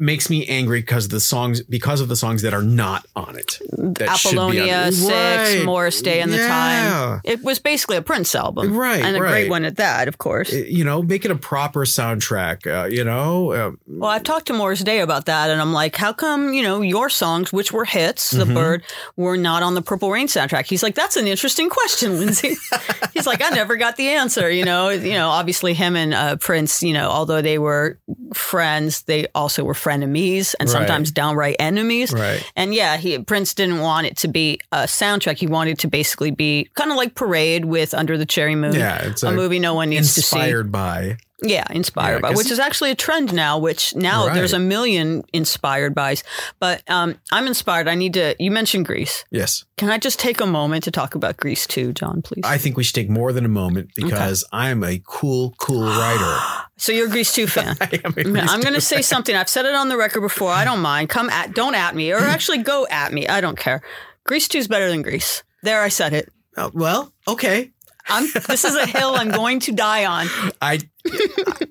[0.00, 3.36] Makes me angry because of the songs because of the songs that are not on
[3.36, 3.58] it.
[3.76, 4.92] Be on Apollonia, it.
[4.94, 5.62] Six, Right.
[5.64, 6.46] Morris Day and the Yeah.
[6.48, 7.20] Time.
[7.24, 8.76] It was basically a Prince album.
[8.76, 9.30] Right, And a right.
[9.30, 10.52] great one at that, of course.
[10.52, 12.66] You know, make it a proper soundtrack.
[12.66, 15.96] Uh, you know, uh, Well, I've talked to Morris Day about that, and I'm like,
[15.96, 18.48] how come, you know, your songs, which were hits, Mm-hmm.
[18.48, 18.82] The Bird,
[19.16, 20.66] were not on the Purple Rain soundtrack?
[20.66, 22.56] He's like, that's an interesting question, Lyndsey.
[23.14, 24.48] He's like, I never got the answer.
[24.50, 27.98] You know, you know, obviously him and uh, Prince, you know, although they were
[28.34, 30.72] friends, they also were frenemies and Right.
[30.72, 32.12] sometimes downright enemies.
[32.12, 32.42] Right.
[32.56, 35.38] And yeah, he Prince didn't want it to be a soundtrack.
[35.38, 38.74] He wanted to basically be kind of like Parade with Under the Cherry Moon.
[38.74, 40.36] Yeah, it's a, a- movie no one needs to see.
[40.36, 41.16] inspired by.
[41.42, 43.58] Yeah, inspired Yeah, by, which is actually a trend now.
[43.58, 44.34] Which now Right.
[44.34, 46.24] there's a million inspired bys.
[46.58, 47.86] But um, I'm inspired.
[47.86, 48.34] I need to.
[48.40, 49.24] You mentioned Grease.
[49.30, 52.22] Yes, Can I just take a moment to talk about Grease too, John?
[52.22, 52.42] Please.
[52.44, 56.38] I think we should take more than a moment because I'm a cool, cool writer.
[56.76, 57.76] so you're a Grease two fan.
[57.80, 59.36] I am a I'm going to say something.
[59.36, 60.50] I've said it on the record before.
[60.50, 61.08] I don't mind.
[61.08, 61.54] Come at.
[61.54, 63.28] Don't at me, or actually go at me.
[63.28, 63.80] I don't care.
[64.24, 65.44] Grease two is better than Grease.
[65.62, 66.32] There, I said it.
[66.56, 67.70] Uh, well, okay.
[68.08, 68.26] I'm.
[68.48, 70.26] This is a hill I'm going to die on.
[70.60, 70.80] I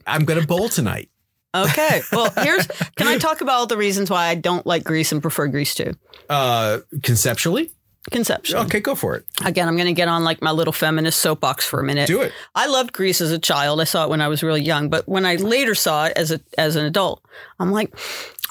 [0.06, 1.10] I'm gonna bowl tonight.
[1.56, 2.02] Okay.
[2.12, 2.68] Well, here's.
[2.98, 5.74] Can I talk about all the reasons why I don't like Grease and prefer Grease
[5.74, 5.94] two?
[6.30, 7.72] Uh, conceptually,
[8.12, 8.58] Conception.
[8.60, 9.26] okay, go for it.
[9.44, 12.08] Again, I'm going to get on like my little feminist soapbox for a minute.
[12.08, 12.32] Do it.
[12.54, 13.82] I loved Grease as a child.
[13.82, 16.32] I saw it when I was really young, but when I later saw it as
[16.32, 17.24] a as an adult,
[17.60, 17.94] I'm like,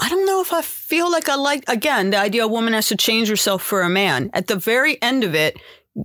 [0.00, 2.88] I don't know if I feel like I like again the idea a woman has
[2.88, 4.30] to change herself for a man.
[4.34, 5.58] At the very end of it,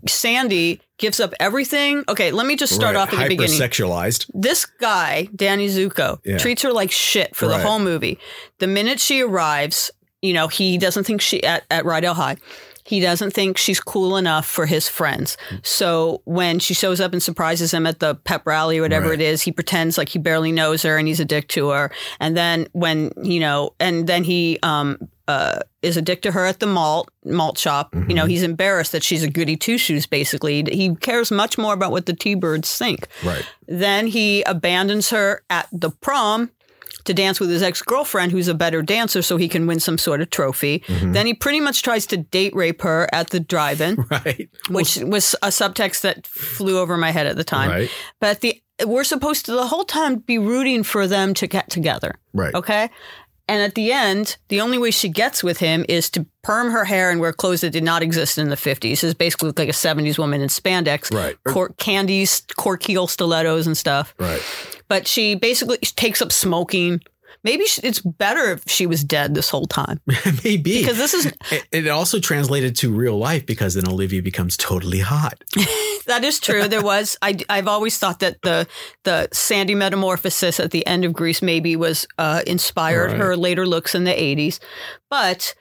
[0.08, 2.04] Sandy gives up everything.
[2.08, 3.02] Okay, let me just start Right.
[3.02, 3.60] off at the beginning.
[3.60, 4.26] Sexualized.
[4.34, 6.38] This guy, Danny Zuko, Yeah.
[6.38, 7.58] treats her like shit for Right.
[7.58, 8.20] the whole movie.
[8.60, 12.38] The minute she arrives, you know, he doesn't think she at, at Rydell High.
[12.84, 15.38] He doesn't think she's cool enough for his friends.
[15.64, 19.22] So when she shows up and surprises him at the pep rally or whatever Right.
[19.22, 21.92] it is, he pretends like he barely knows her and he's a dick to her.
[22.20, 24.98] And then when, you know, and then he um
[25.32, 27.88] uh is a dick to her at the malt malt shop.
[28.10, 30.64] You know, he's embarrassed that she's a goody two shoes basically.
[30.72, 33.08] He cares much more about what the T birds think.
[33.24, 33.46] Right.
[33.68, 36.52] Then he abandons her at the prom
[37.06, 39.98] to dance with his ex girlfriend, who's a better dancer, so he can win some
[39.98, 40.80] sort of trophy.
[40.88, 41.14] Mm-hmm.
[41.14, 44.50] Then he pretty much tries to date rape her at the drive in, Right.
[44.70, 47.70] which was a subtext that flew over my head at the time.
[47.72, 47.90] Right.
[48.20, 52.16] But the we're supposed to the whole time be rooting for them to get together.
[52.34, 52.54] Right.
[52.54, 52.90] Okay.
[53.48, 56.86] And at the end, the only way she gets with him is to perm her
[56.86, 59.04] hair and wear clothes that did not exist in the 50s.
[59.04, 61.14] Is basically like a 70s woman in spandex.
[61.14, 61.36] Right.
[61.44, 64.42] Cor- er candies, cork heel stilettos and stuff Right.
[64.88, 67.02] but she basically takes up smoking.
[67.44, 70.00] Maybe it's better if she was dead this whole time
[70.44, 70.80] Maybe.
[70.82, 75.00] because this is It- it also translated to real life because then Olivia becomes totally
[75.00, 75.44] hot.
[76.06, 76.68] that is true.
[76.68, 78.68] There was I I've always thought that the
[79.04, 83.18] the Sandy metamorphosis at the end of Grease maybe was uh, inspired Right.
[83.22, 84.60] her later looks in the eighties,
[85.10, 85.56] but.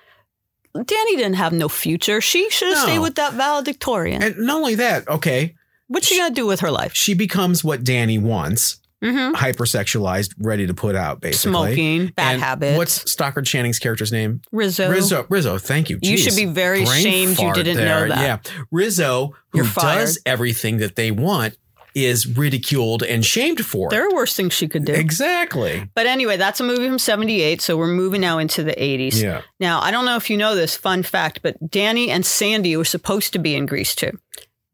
[0.72, 2.20] Danny didn't have no future.
[2.20, 2.82] She should have No.
[2.84, 4.22] stayed with that valedictorian.
[4.22, 5.56] And not only that, okay,
[5.88, 6.92] What's she gonna do with her life?
[6.94, 9.34] she becomes what Danny wants, Mm-hmm.
[9.34, 11.52] hypersexualized, ready to put out, basically.
[11.52, 12.76] Smoking, bad And habits.
[12.76, 14.42] What's Stockard Channing's character's name?
[14.52, 14.90] Rizzo?
[14.90, 15.26] Rizzo.
[15.30, 15.56] Rizzo.
[15.56, 15.98] Thank you.
[16.02, 18.46] You should be very Brain ashamed you didn't know that.
[18.46, 18.64] Yeah.
[18.70, 20.00] Rizzo, who You're fired.
[20.00, 21.56] does everything that they want,
[21.94, 23.88] is ridiculed and shamed for.
[23.88, 23.90] it.
[23.90, 24.92] There are worse things she could do.
[24.92, 25.90] Exactly.
[25.94, 27.60] But anyway, that's a movie from 78.
[27.60, 29.20] So we're moving now into the 80s.
[29.20, 29.42] Yeah.
[29.58, 32.84] Now, I don't know if you know this fun fact, but Danny and Sandy were
[32.84, 34.12] supposed to be in Grease too.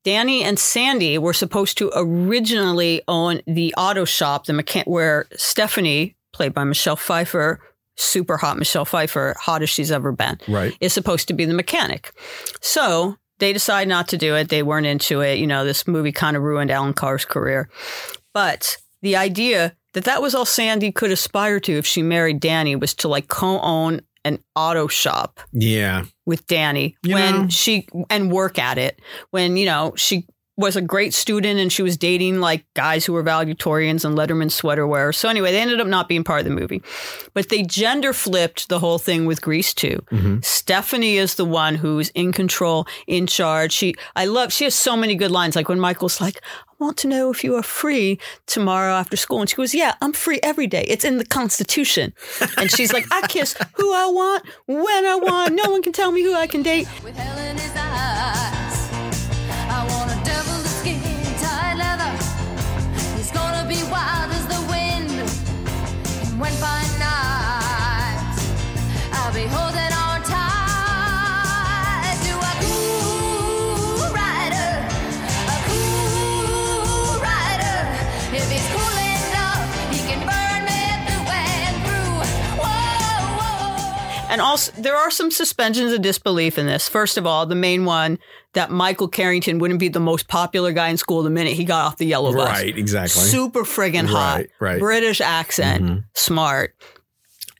[0.07, 6.14] Danny and Sandy were supposed to originally own the auto shop, the mechan- where Stephanie,
[6.32, 7.59] played by Michelle Pfeiffer,
[7.96, 10.76] super hot Michelle Pfeiffer, hottest she's ever been, Right.
[10.80, 12.12] is supposed to be the mechanic.
[12.61, 14.48] So they decide not to do it.
[14.48, 15.38] They weren't into it.
[15.40, 17.68] You know, this movie kind of ruined Allan Carr's career.
[18.32, 22.76] But the idea that that was all Sandy could aspire to if she married Danny
[22.76, 26.05] was to like co own an auto shop Yeah.
[26.27, 27.49] with Danny You when know.
[27.49, 29.01] she and work at it
[29.31, 33.12] when you know she was a great student and she was dating like guys who
[33.12, 35.18] were valedictorians and Letterman sweater wearers.
[35.18, 36.82] So anyway, they ended up not being part of the movie,
[37.34, 40.02] but they gender flipped the whole thing with Grease too.
[40.11, 40.38] Mm-hmm.
[40.42, 43.72] Stephanie is the one who's in control, in charge.
[43.72, 44.52] She, I love.
[44.52, 45.57] She has so many good lines.
[45.57, 46.40] Like when Michael's like.
[46.78, 49.40] I want to know if you are free tomorrow after school.
[49.40, 50.84] And she goes, Yeah, I'm free every day.
[50.86, 52.12] It's in the Constitution.
[52.59, 55.54] And she's like, I kiss who I want, when I want.
[55.54, 56.86] No one can tell me who I can date.
[57.02, 57.72] with hell in his
[84.29, 86.89] And also, there are some suspensions of disbelief in this.
[86.89, 88.18] First of all, the main one
[88.55, 91.87] that Michael Carrington wouldn't be the most popular guy in school the minute he got
[91.87, 92.49] off the yellow bus.
[92.49, 93.22] Right, exactly.
[93.22, 94.39] Super friggin' hot.
[94.39, 94.79] Right, right.
[94.81, 96.05] British accent.
[96.14, 96.74] Smart.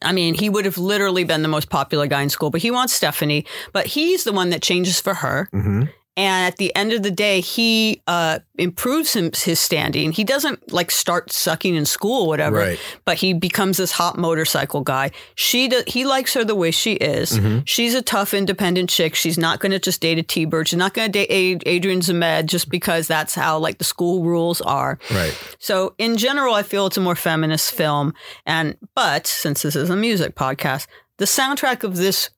[0.03, 2.71] I mean, he would have literally been the most popular guy in school, but he
[2.71, 3.47] wants Stephanie.
[3.73, 5.49] But he's the one that changes for her.
[5.53, 5.85] Mm-hmm.
[6.19, 10.13] And at the end of the day, he uh, improves him, his standing.
[10.13, 12.79] He doesn't like start sucking in school or whatever, Right.
[13.05, 15.11] but he becomes this hot motorcycle guy.
[15.35, 17.33] She do, he likes her the way she is.
[17.33, 17.59] Mm-hmm.
[17.67, 19.15] She's a tough, independent chick.
[19.15, 20.69] She's not going to just date a T-bird.
[20.69, 24.25] She's not going to date Ad- Adrian Zmed just because that's how like the school
[24.25, 24.99] rules are.
[25.11, 25.39] Right.
[25.59, 28.15] So in general, I feel it's a more feminist film.
[28.47, 30.87] And but since this is a music podcast,
[31.19, 32.31] the soundtrack of this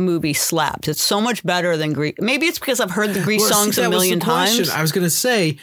[0.00, 0.88] movie slapped.
[0.88, 2.14] It's so much better than Grease.
[2.18, 4.70] Maybe it's because I've heard the Grease Well, songs that a million times.
[4.70, 5.58] I was going to say,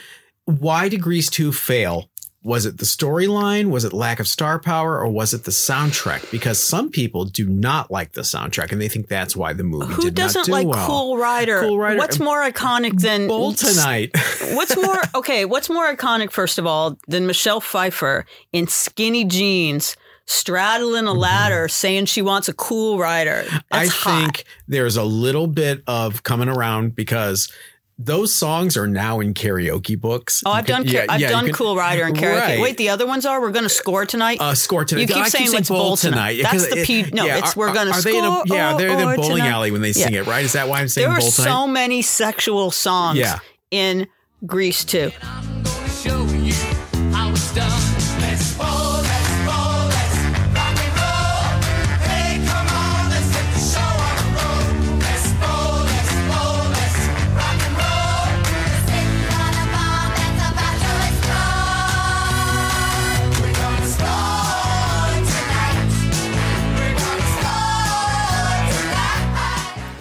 [0.46, 2.10] why did Grease 2 fail?
[2.44, 3.72] Was it the storyline?
[3.72, 5.00] Was it lack of star power?
[5.00, 6.32] Or was it the soundtrack?
[6.32, 9.94] Because some people do not like the soundtrack and they think that's why the movie
[9.94, 10.88] Who did doesn't not do like well.
[10.88, 11.60] Cool Rider?
[11.60, 11.98] Cool Rider.
[11.98, 14.12] What's more iconic than tonight.
[14.54, 15.44] What's more okay?
[15.44, 19.98] What's more iconic, first of all, than Michelle Pfeiffer in skinny jeans,
[20.28, 23.46] straddling a ladder, saying she wants a cool rider?
[23.50, 24.22] That's I hot.
[24.22, 27.52] think there's a little bit of coming around because
[28.00, 30.44] those songs are now in karaoke books.
[30.46, 30.94] Oh, You I've can- done.
[30.94, 32.40] yeah, I've yeah, done can- Cool Rider and karaoke.
[32.42, 32.60] Right.
[32.60, 33.42] Wait, the other ones are.
[33.42, 34.40] We're going to score tonight.
[34.40, 35.02] Uh, score tonight.
[35.02, 36.36] You keep I saying let's bowl tonight.
[36.36, 38.44] Yeah, That's 'cause the it- P- no, it's we're gonna are they in a, score
[38.56, 39.50] Yeah, they're in the bowling tonight.
[39.50, 40.20] alley when they sing Yeah.
[40.22, 40.46] it, right?
[40.46, 41.50] Is that why I'm saying there are bowl tonight?
[41.50, 43.40] so many sexual songs Yeah.
[43.72, 44.06] in
[44.46, 45.12] Grease too.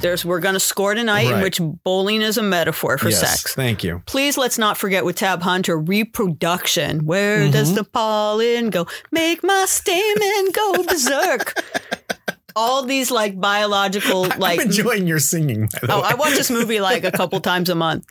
[0.06, 3.54] There's we're going to score tonight, in which bowling is a metaphor for yes, sex.
[3.56, 4.02] Thank you.
[4.06, 7.04] Please let's not forget with Tab Hunter reproduction.
[7.04, 7.74] Where does Mm-hmm.
[7.76, 8.86] the pollen go?
[9.10, 11.60] Make my stamen go berserk.
[12.56, 15.68] All these like biological like I'm enjoying your singing.
[15.88, 16.08] Oh, way.
[16.08, 18.06] I watch this movie like a couple times a month.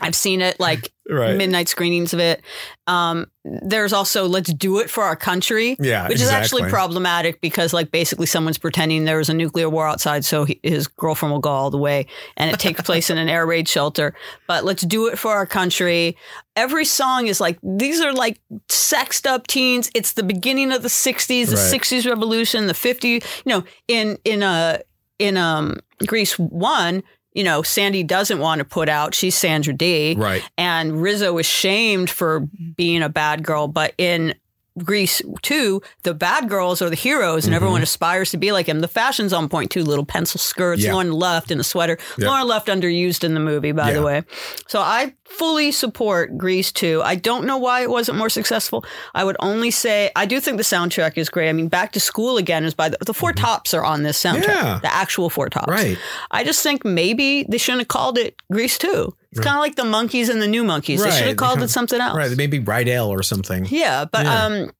[0.00, 1.36] I've seen it like Right.
[1.36, 2.40] midnight screenings of it.
[2.86, 7.72] Um, there's also Let's Do It for Our Country, Yeah, which is actually problematic because
[7.72, 11.40] like basically someone's pretending there was a nuclear war outside, so he, his girlfriend will
[11.40, 14.14] go all the way, and it takes place in an air raid shelter.
[14.46, 16.16] But Let's Do It for Our Country.
[16.60, 18.38] Every song is like these are like
[18.68, 19.90] sexed up teens.
[19.94, 21.72] It's the beginning of the '60s, the Right.
[21.80, 23.24] '60s revolution, the '50s.
[23.44, 24.80] You know, in in a
[25.18, 27.02] in um Grease one,
[27.32, 29.14] you know, Sandy doesn't want to put out.
[29.14, 30.42] She's Sandra Dee, Right.
[30.58, 32.40] and Rizzo is shamed for
[32.76, 33.66] being a bad girl.
[33.68, 34.34] But in
[34.78, 38.80] Grease two, the bad girls are the heroes, and everyone aspires to be like him.
[38.80, 39.82] The fashion's on point too.
[39.82, 40.94] Little pencil skirts, Yeah.
[40.94, 41.98] Lorna Luft in a sweater.
[42.16, 42.28] Yeah.
[42.28, 44.22] Lorna Luft underused in the movie, by the way.
[44.68, 47.02] So I fully support Grease 2.
[47.04, 48.84] I don't know why it wasn't more successful.
[49.14, 51.48] I would only say I do think the soundtrack is great.
[51.48, 54.22] I mean, Back to School again is by the, the Four Tops are on this
[54.22, 54.42] soundtrack.
[54.44, 54.66] Mm-hmm.
[54.66, 54.78] Yeah.
[54.82, 55.68] The actual Four Tops.
[55.68, 55.98] Right.
[56.30, 59.14] I just think maybe they shouldn't have called it Grease 2.
[59.32, 61.02] It's kind of like the Monkees and the new Monkees.
[61.02, 62.16] They should have called it something else.
[62.16, 62.36] Right.
[62.36, 63.66] Maybe Rydell or something.
[63.70, 64.44] Yeah, but Yeah.
[64.44, 64.70] um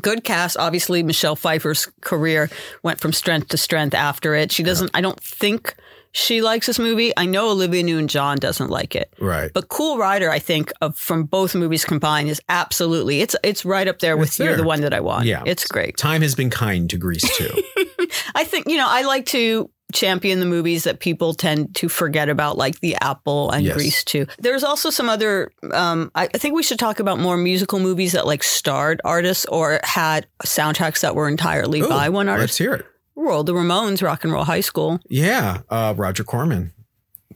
[0.00, 0.56] good cast.
[0.56, 2.50] Obviously, Michelle Pfeiffer's career
[2.82, 4.50] went from strength to strength after it.
[4.50, 5.74] She doesn't I don't think
[6.14, 7.12] she likes this movie.
[7.16, 9.14] I know Olivia Newton-John doesn't like it.
[9.18, 9.50] Right.
[9.54, 13.86] But Cool Rider, I think, of from both movies combined, is absolutely it's it's right
[13.88, 14.56] up there with It's You're there.
[14.58, 15.24] the One That I Want.
[15.26, 15.42] Yeah.
[15.46, 15.96] It's great.
[15.96, 17.50] Time has been kind to Grease too.
[18.34, 22.28] I think, you know, I like to champion the movies that people tend to forget
[22.28, 23.76] about, like The Apple and Yes.
[23.76, 24.26] Grease too.
[24.38, 28.12] There's also some other um I, I think we should talk about more musical movies
[28.12, 32.42] that like starred artists or had soundtracks that were entirely Ooh, by one artist.
[32.42, 32.86] Let's hear it.
[33.14, 34.98] Well, the Ramones, Rock and Roll High School.
[35.08, 36.72] Yeah, uh, Roger Corman.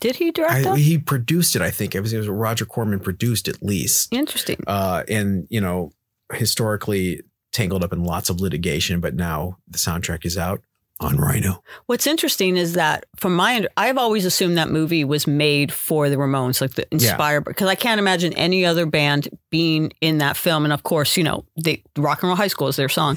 [0.00, 1.62] Did he direct I, he produced it.
[1.62, 4.12] I think it was, it was Roger Corman produced at least.
[4.12, 4.62] Interesting.
[4.66, 5.92] Uh, and you know,
[6.32, 10.62] historically tangled up in lots of litigation, but now the soundtrack is out
[11.00, 11.62] on Rhino.
[11.86, 16.08] What's interesting is that, from my, under- I've always assumed that movie was made for
[16.08, 20.36] the Ramones, like the inspired, because I can't imagine any other band being in that
[20.36, 20.64] film.
[20.64, 23.16] And of course, you know, the Rock and Roll High School is their song.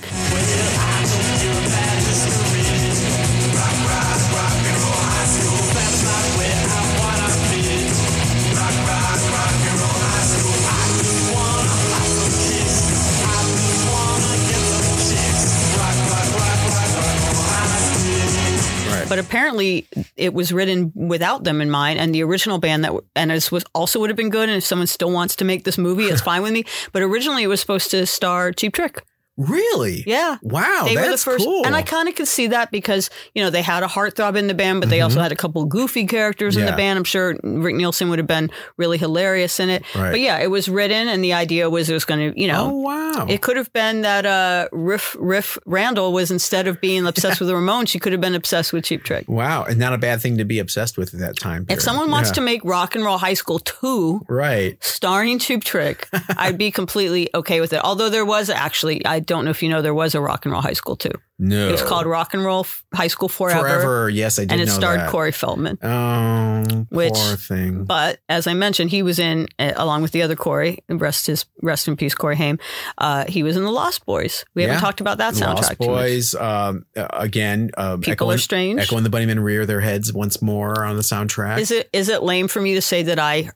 [19.10, 23.32] But apparently, it was written without them in mind, and the original band that and
[23.32, 24.47] this was also would have been good.
[24.49, 26.64] And if someone still wants to make this movie, it's fine with me.
[26.91, 29.03] But originally, it was supposed to star Cheap Trick.
[29.39, 30.03] Really?
[30.05, 30.37] Yeah.
[30.41, 31.65] Wow, they that's were the first, cool.
[31.65, 34.47] and I kind of could see that because you know they had a heartthrob in
[34.47, 36.71] the band, but they also had a couple goofy characters in Mm-hmm.
[36.71, 36.97] The band.
[36.97, 39.83] I'm sure Rick Nielsen would have been really hilarious in it.
[39.95, 40.11] Right.
[40.11, 42.65] But yeah, it was written, and the idea was it was going to, you know,
[42.69, 43.25] oh wow.
[43.29, 47.47] it could have been that uh, Riff Riff Randell was instead of being obsessed with
[47.47, 49.25] the Ramones, she could have been obsessed with Cheap Trick.
[49.29, 51.65] wow, and not a bad thing to be obsessed with at that time.
[51.69, 52.33] If someone wants Yeah.
[52.35, 54.77] to make Rock and Roll High School 2 right?
[54.83, 57.81] starring Cheap Trick, I'd be completely okay with it.
[57.83, 60.51] Although there was actually, I don't know if you know, there was a Rock and
[60.51, 61.11] Roll High School too.
[61.41, 63.61] No, It was called Rock and Roll High School Forever.
[63.61, 64.09] Forever.
[64.09, 65.09] Yes, I did and it starred that.
[65.09, 65.77] Corey Feldman.
[65.82, 67.86] Oh, Which- poor thing.
[67.86, 71.45] But as I mentioned, he was in, uh, along with the other Corey, rest his
[71.61, 72.59] rest in peace, Corey Haim.
[72.97, 74.43] Uh, he was in the Lost Boys.
[74.53, 74.69] We Yeah.
[74.69, 75.55] haven't talked about that soundtrack.
[75.55, 75.77] Lost.
[75.77, 76.36] Boys.
[76.36, 78.82] Um, uh, again, um, People echoing, Are Strange.
[78.82, 81.59] Echo and the Bunnymen rear their heads once more on the soundtrack.
[81.59, 83.51] Is it is it lame for me to say that I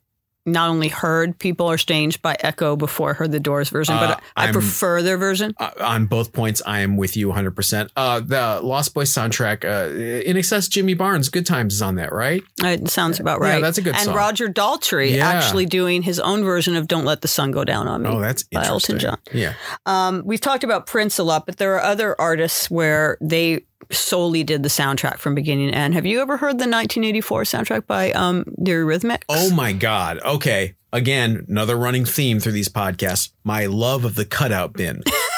[0.45, 4.07] not only heard "People Are Strange" by Echo before I heard the Doors version, Uh,
[4.07, 5.53] but I I'm- prefer their version?
[5.59, 7.89] uh, on both points, I am with you 100%.
[7.95, 9.89] Uh, the Lost Boys soundtrack, uh,
[10.27, 12.43] INXS Jimmy Barnes, Good Times is on that, right?
[12.63, 13.55] It sounds about right.
[13.55, 14.15] Yeah, that's a good and song.
[14.15, 15.27] Roger Daltrey Yeah.
[15.29, 18.19] actually doing his own version of "Don't Let the Sun Go Down on Me." Oh,
[18.19, 18.65] that's by.
[18.65, 19.17] Elton John.
[19.31, 19.53] Yeah.
[19.85, 24.43] Um, we've talked about Prince a lot, but there are other artists where they solely
[24.43, 25.93] did the soundtrack from beginning to end.
[25.93, 29.23] Have you ever heard the 1984 soundtrack by um, the Eurythmics?
[29.29, 30.19] Oh my God.
[30.19, 30.75] Okay.
[30.91, 33.31] Again, another running theme through these podcasts.
[33.43, 35.03] My love of the cutout bin.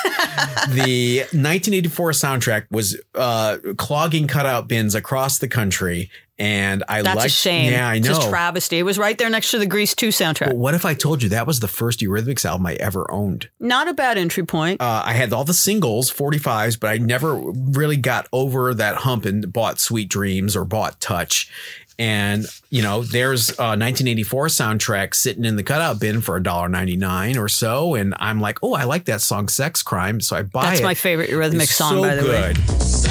[0.69, 7.27] the 1984 soundtrack was uh, clogging cutout bins across the country, and I That's liked.
[7.27, 7.71] a shame.
[7.71, 8.11] Yeah, I know.
[8.15, 8.77] It's a travesty.
[8.77, 10.47] It was right there next to the Grease 2 soundtrack.
[10.47, 13.49] But what if I told you that was the first Eurythmics album I ever owned?
[13.59, 14.81] Not a bad entry point.
[14.81, 19.25] Uh, I had all the singles, 45s, but I never really got over that hump
[19.25, 21.49] and bought Sweet Dreams or bought Touch.
[21.97, 27.47] And, you know, there's a 1984 soundtrack sitting in the cutout bin for $1.99 or
[27.47, 27.95] so.
[27.95, 30.19] And I'm like, oh, I like that song, Sex Crime.
[30.19, 30.65] So I buy it.
[30.65, 30.83] That's it.
[30.83, 33.04] my favorite Eurythmics It's song, so by the way.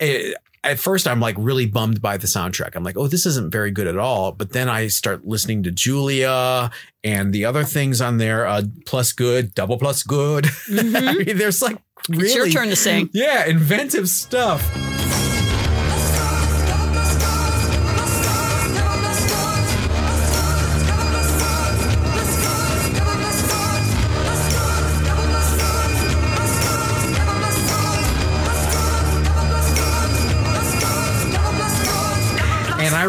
[0.00, 2.74] It, at first, I'm like really bummed by the soundtrack.
[2.74, 4.32] I'm like, oh, this isn't very good at all.
[4.32, 6.70] But then I start listening to Julia
[7.04, 10.46] and the other things on there, uh, plus good, double plus good.
[10.68, 11.78] I mean, there's like
[12.08, 12.24] really, Mm-hmm.
[12.24, 13.10] It's your turn to sing.
[13.12, 14.62] Yeah, inventive stuff.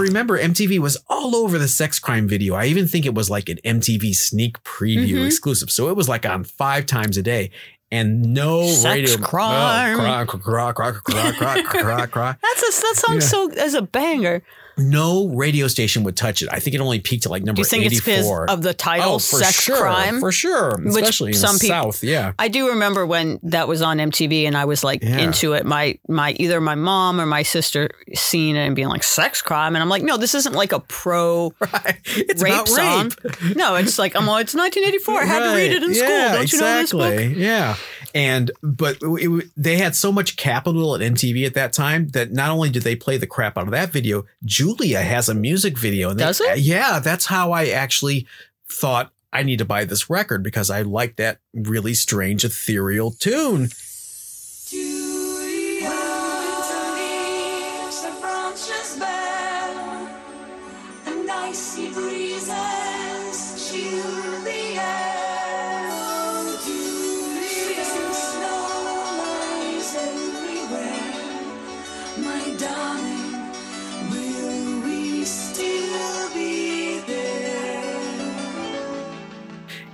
[0.07, 2.55] Remember MTV was all over the sex crime video.
[2.55, 5.25] I even think it was like an MTV sneak preview Mm-hmm.
[5.25, 5.69] exclusive.
[5.71, 7.51] So it was like on five times a day.
[7.89, 9.95] And no Sex radio oh, crime.
[9.99, 12.35] Oh, cry, cry, cry, cry, cry, cry, cry.
[12.41, 13.19] That's a, that song Yeah.
[13.21, 14.43] so as a banger.
[14.79, 16.49] No radio station would touch it.
[16.51, 18.51] I think it only peaked at like number Do you think it's because 84.
[18.51, 20.19] of the title, oh, for Sex sure, Crime?
[20.19, 20.77] For sure.
[20.77, 22.03] Which Especially in some the people- South.
[22.03, 22.33] Yeah.
[22.37, 25.17] I do remember when that was on MTV and I was like Yeah.
[25.17, 25.65] into it.
[25.65, 29.75] My my either my mom or my sister seeing it and being like sex crime,
[29.75, 31.55] and I'm like, no, this isn't like a pro
[32.05, 33.11] It's rape about song.
[33.23, 33.55] rape.
[33.57, 34.27] No, it's like I'm.
[34.27, 35.21] Well, it's 1984.
[35.21, 35.97] I had to read it in Right.
[35.97, 36.07] school.
[36.37, 37.35] Don't you know this book?
[37.35, 37.76] Yeah.
[38.17, 42.31] And but it, it- they had so much capital at MTV at that time that
[42.31, 45.77] not only did they play the crap out of that video, Julia has a music
[45.77, 46.09] video.
[46.09, 46.59] And they- Does it?
[46.59, 48.25] Yeah, that's how I actually
[48.69, 53.69] thought I need to buy this record because I like that really strange ethereal tune.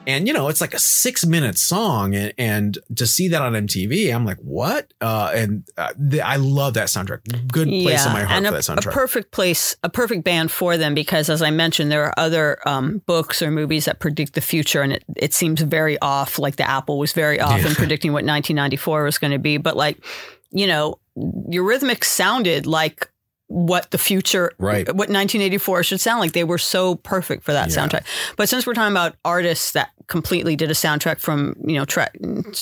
[0.05, 3.53] And you know, it's like a six minute song, and, and to see that on
[3.53, 4.93] MTV, I'm like, what?
[5.01, 7.51] Uh, and uh, the, I love that soundtrack.
[7.51, 10.51] Good place in my heart and for a, that a perfect place, a perfect band
[10.51, 14.33] for them because, as I mentioned, there are other um, books or movies that predict
[14.33, 16.39] the future, and it, it seems very off.
[16.39, 19.77] Like the Apple was very off in predicting what 1994 was going to be, but
[19.77, 20.03] like,
[20.51, 23.09] you know, Eurythmics sounded like
[23.53, 24.87] what the future, Right.
[24.87, 26.31] what 1984 should sound like.
[26.33, 27.75] They were so perfect for that Yeah.
[27.77, 28.03] soundtrack.
[28.35, 32.15] But since we're talking about artists that completely did a soundtrack from you know track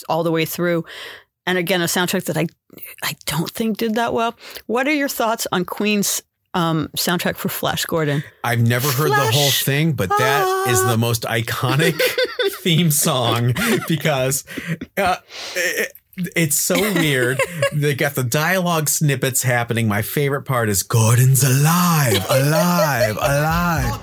[0.09, 0.83] all the way through,
[1.47, 2.47] and again a soundtrack that I
[3.03, 4.35] I don't think did that well.
[4.67, 6.21] What are your thoughts on Queen's
[6.53, 8.23] um, soundtrack for Flash Gordon?
[8.43, 11.97] I've never heard the whole thing, but that is the most iconic
[12.61, 13.53] theme song
[13.87, 14.43] because
[14.97, 15.15] uh,
[16.35, 17.39] it's so weird.
[17.73, 19.87] they got the dialogue snippets happening.
[19.87, 24.01] My favorite part is Gordon's alive, alive, alive.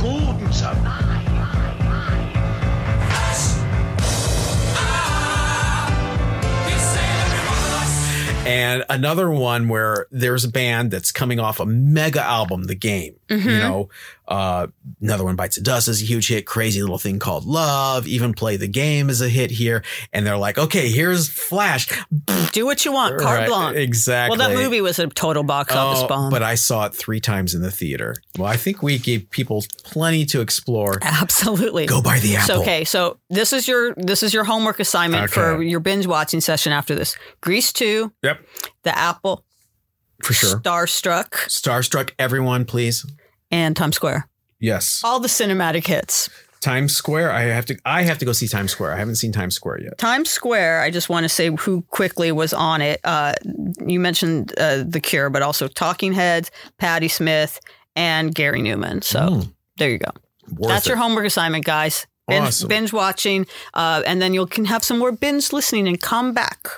[0.00, 1.08] Gordon's alive.
[8.48, 13.17] And another one where there's a band that's coming off a mega album, The Game.
[13.30, 13.88] You know,
[14.26, 14.68] uh,
[15.00, 16.46] another one, Bites the Dust, is a huge hit.
[16.46, 18.06] Crazy Little Thing Called Love.
[18.06, 19.82] Even Play the Game is a hit here.
[20.12, 21.88] And they're like, okay, here's Flash.
[22.52, 23.76] Do what you want, carte Right, blanche.
[23.76, 24.38] Exactly.
[24.38, 26.30] Well, that movie was a total box office Oh, bomb.
[26.30, 28.14] But I saw it three times in the theater.
[28.38, 30.98] Well, I think we gave people plenty to explore.
[31.02, 31.86] Absolutely.
[31.86, 32.62] Go buy the So, apple.
[32.62, 36.72] okay, so this is your this is your homework assignment for your binge watching session
[36.72, 37.16] after this.
[37.40, 38.40] Grease two, Yep,
[38.84, 39.44] The Apple,
[40.22, 40.60] for sure.
[40.60, 43.04] Starstruck, Starstruck, everyone, please.
[43.50, 44.28] and Times Square.
[44.60, 46.28] Yes, All the cinematic hits.
[46.60, 47.30] Times Square.
[47.30, 47.78] I have to.
[47.84, 48.92] I have to go see Times Square.
[48.92, 49.96] I haven't seen Times Square yet.
[49.98, 53.00] Times Square, I just want to say who quickly was on it.
[53.04, 53.34] Uh,
[53.86, 57.60] you mentioned uh, The Cure, but also Talking Heads, Patti Smith,
[57.94, 59.04] and Gary Numan.
[59.04, 59.52] So Mm.
[59.76, 60.10] there you go.
[60.56, 60.88] Worth That's it.
[60.90, 62.06] your homework assignment, guys.
[62.26, 62.68] Binge, Awesome.
[62.68, 66.68] binge watching, uh, and then you can have some more binge listening and come back.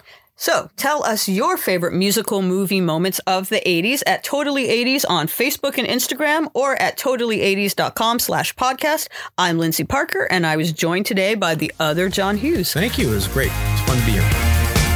[0.40, 5.26] So tell us your favorite musical movie moments of the 80s at Totally 80s on
[5.26, 9.08] Facebook and Instagram or at totally80s.com slash podcast.
[9.36, 12.72] I'm Lyndsey Parker, and I was joined today by the other John Hughes.
[12.72, 13.10] Thank you.
[13.10, 13.52] It was great.
[13.52, 14.22] It's fun to be here.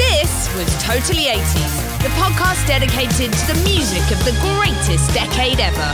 [0.00, 5.92] This was Totally 80s, the podcast dedicated to the music of the greatest decade ever.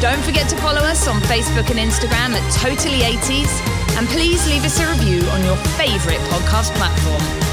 [0.00, 4.64] Don't forget to follow us on Facebook and Instagram at Totally 80s, and please leave
[4.64, 7.43] us a review on your favourite podcast platform.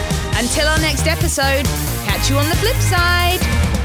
[0.41, 1.65] Until our next episode,
[2.03, 3.80] catch you on the flip side.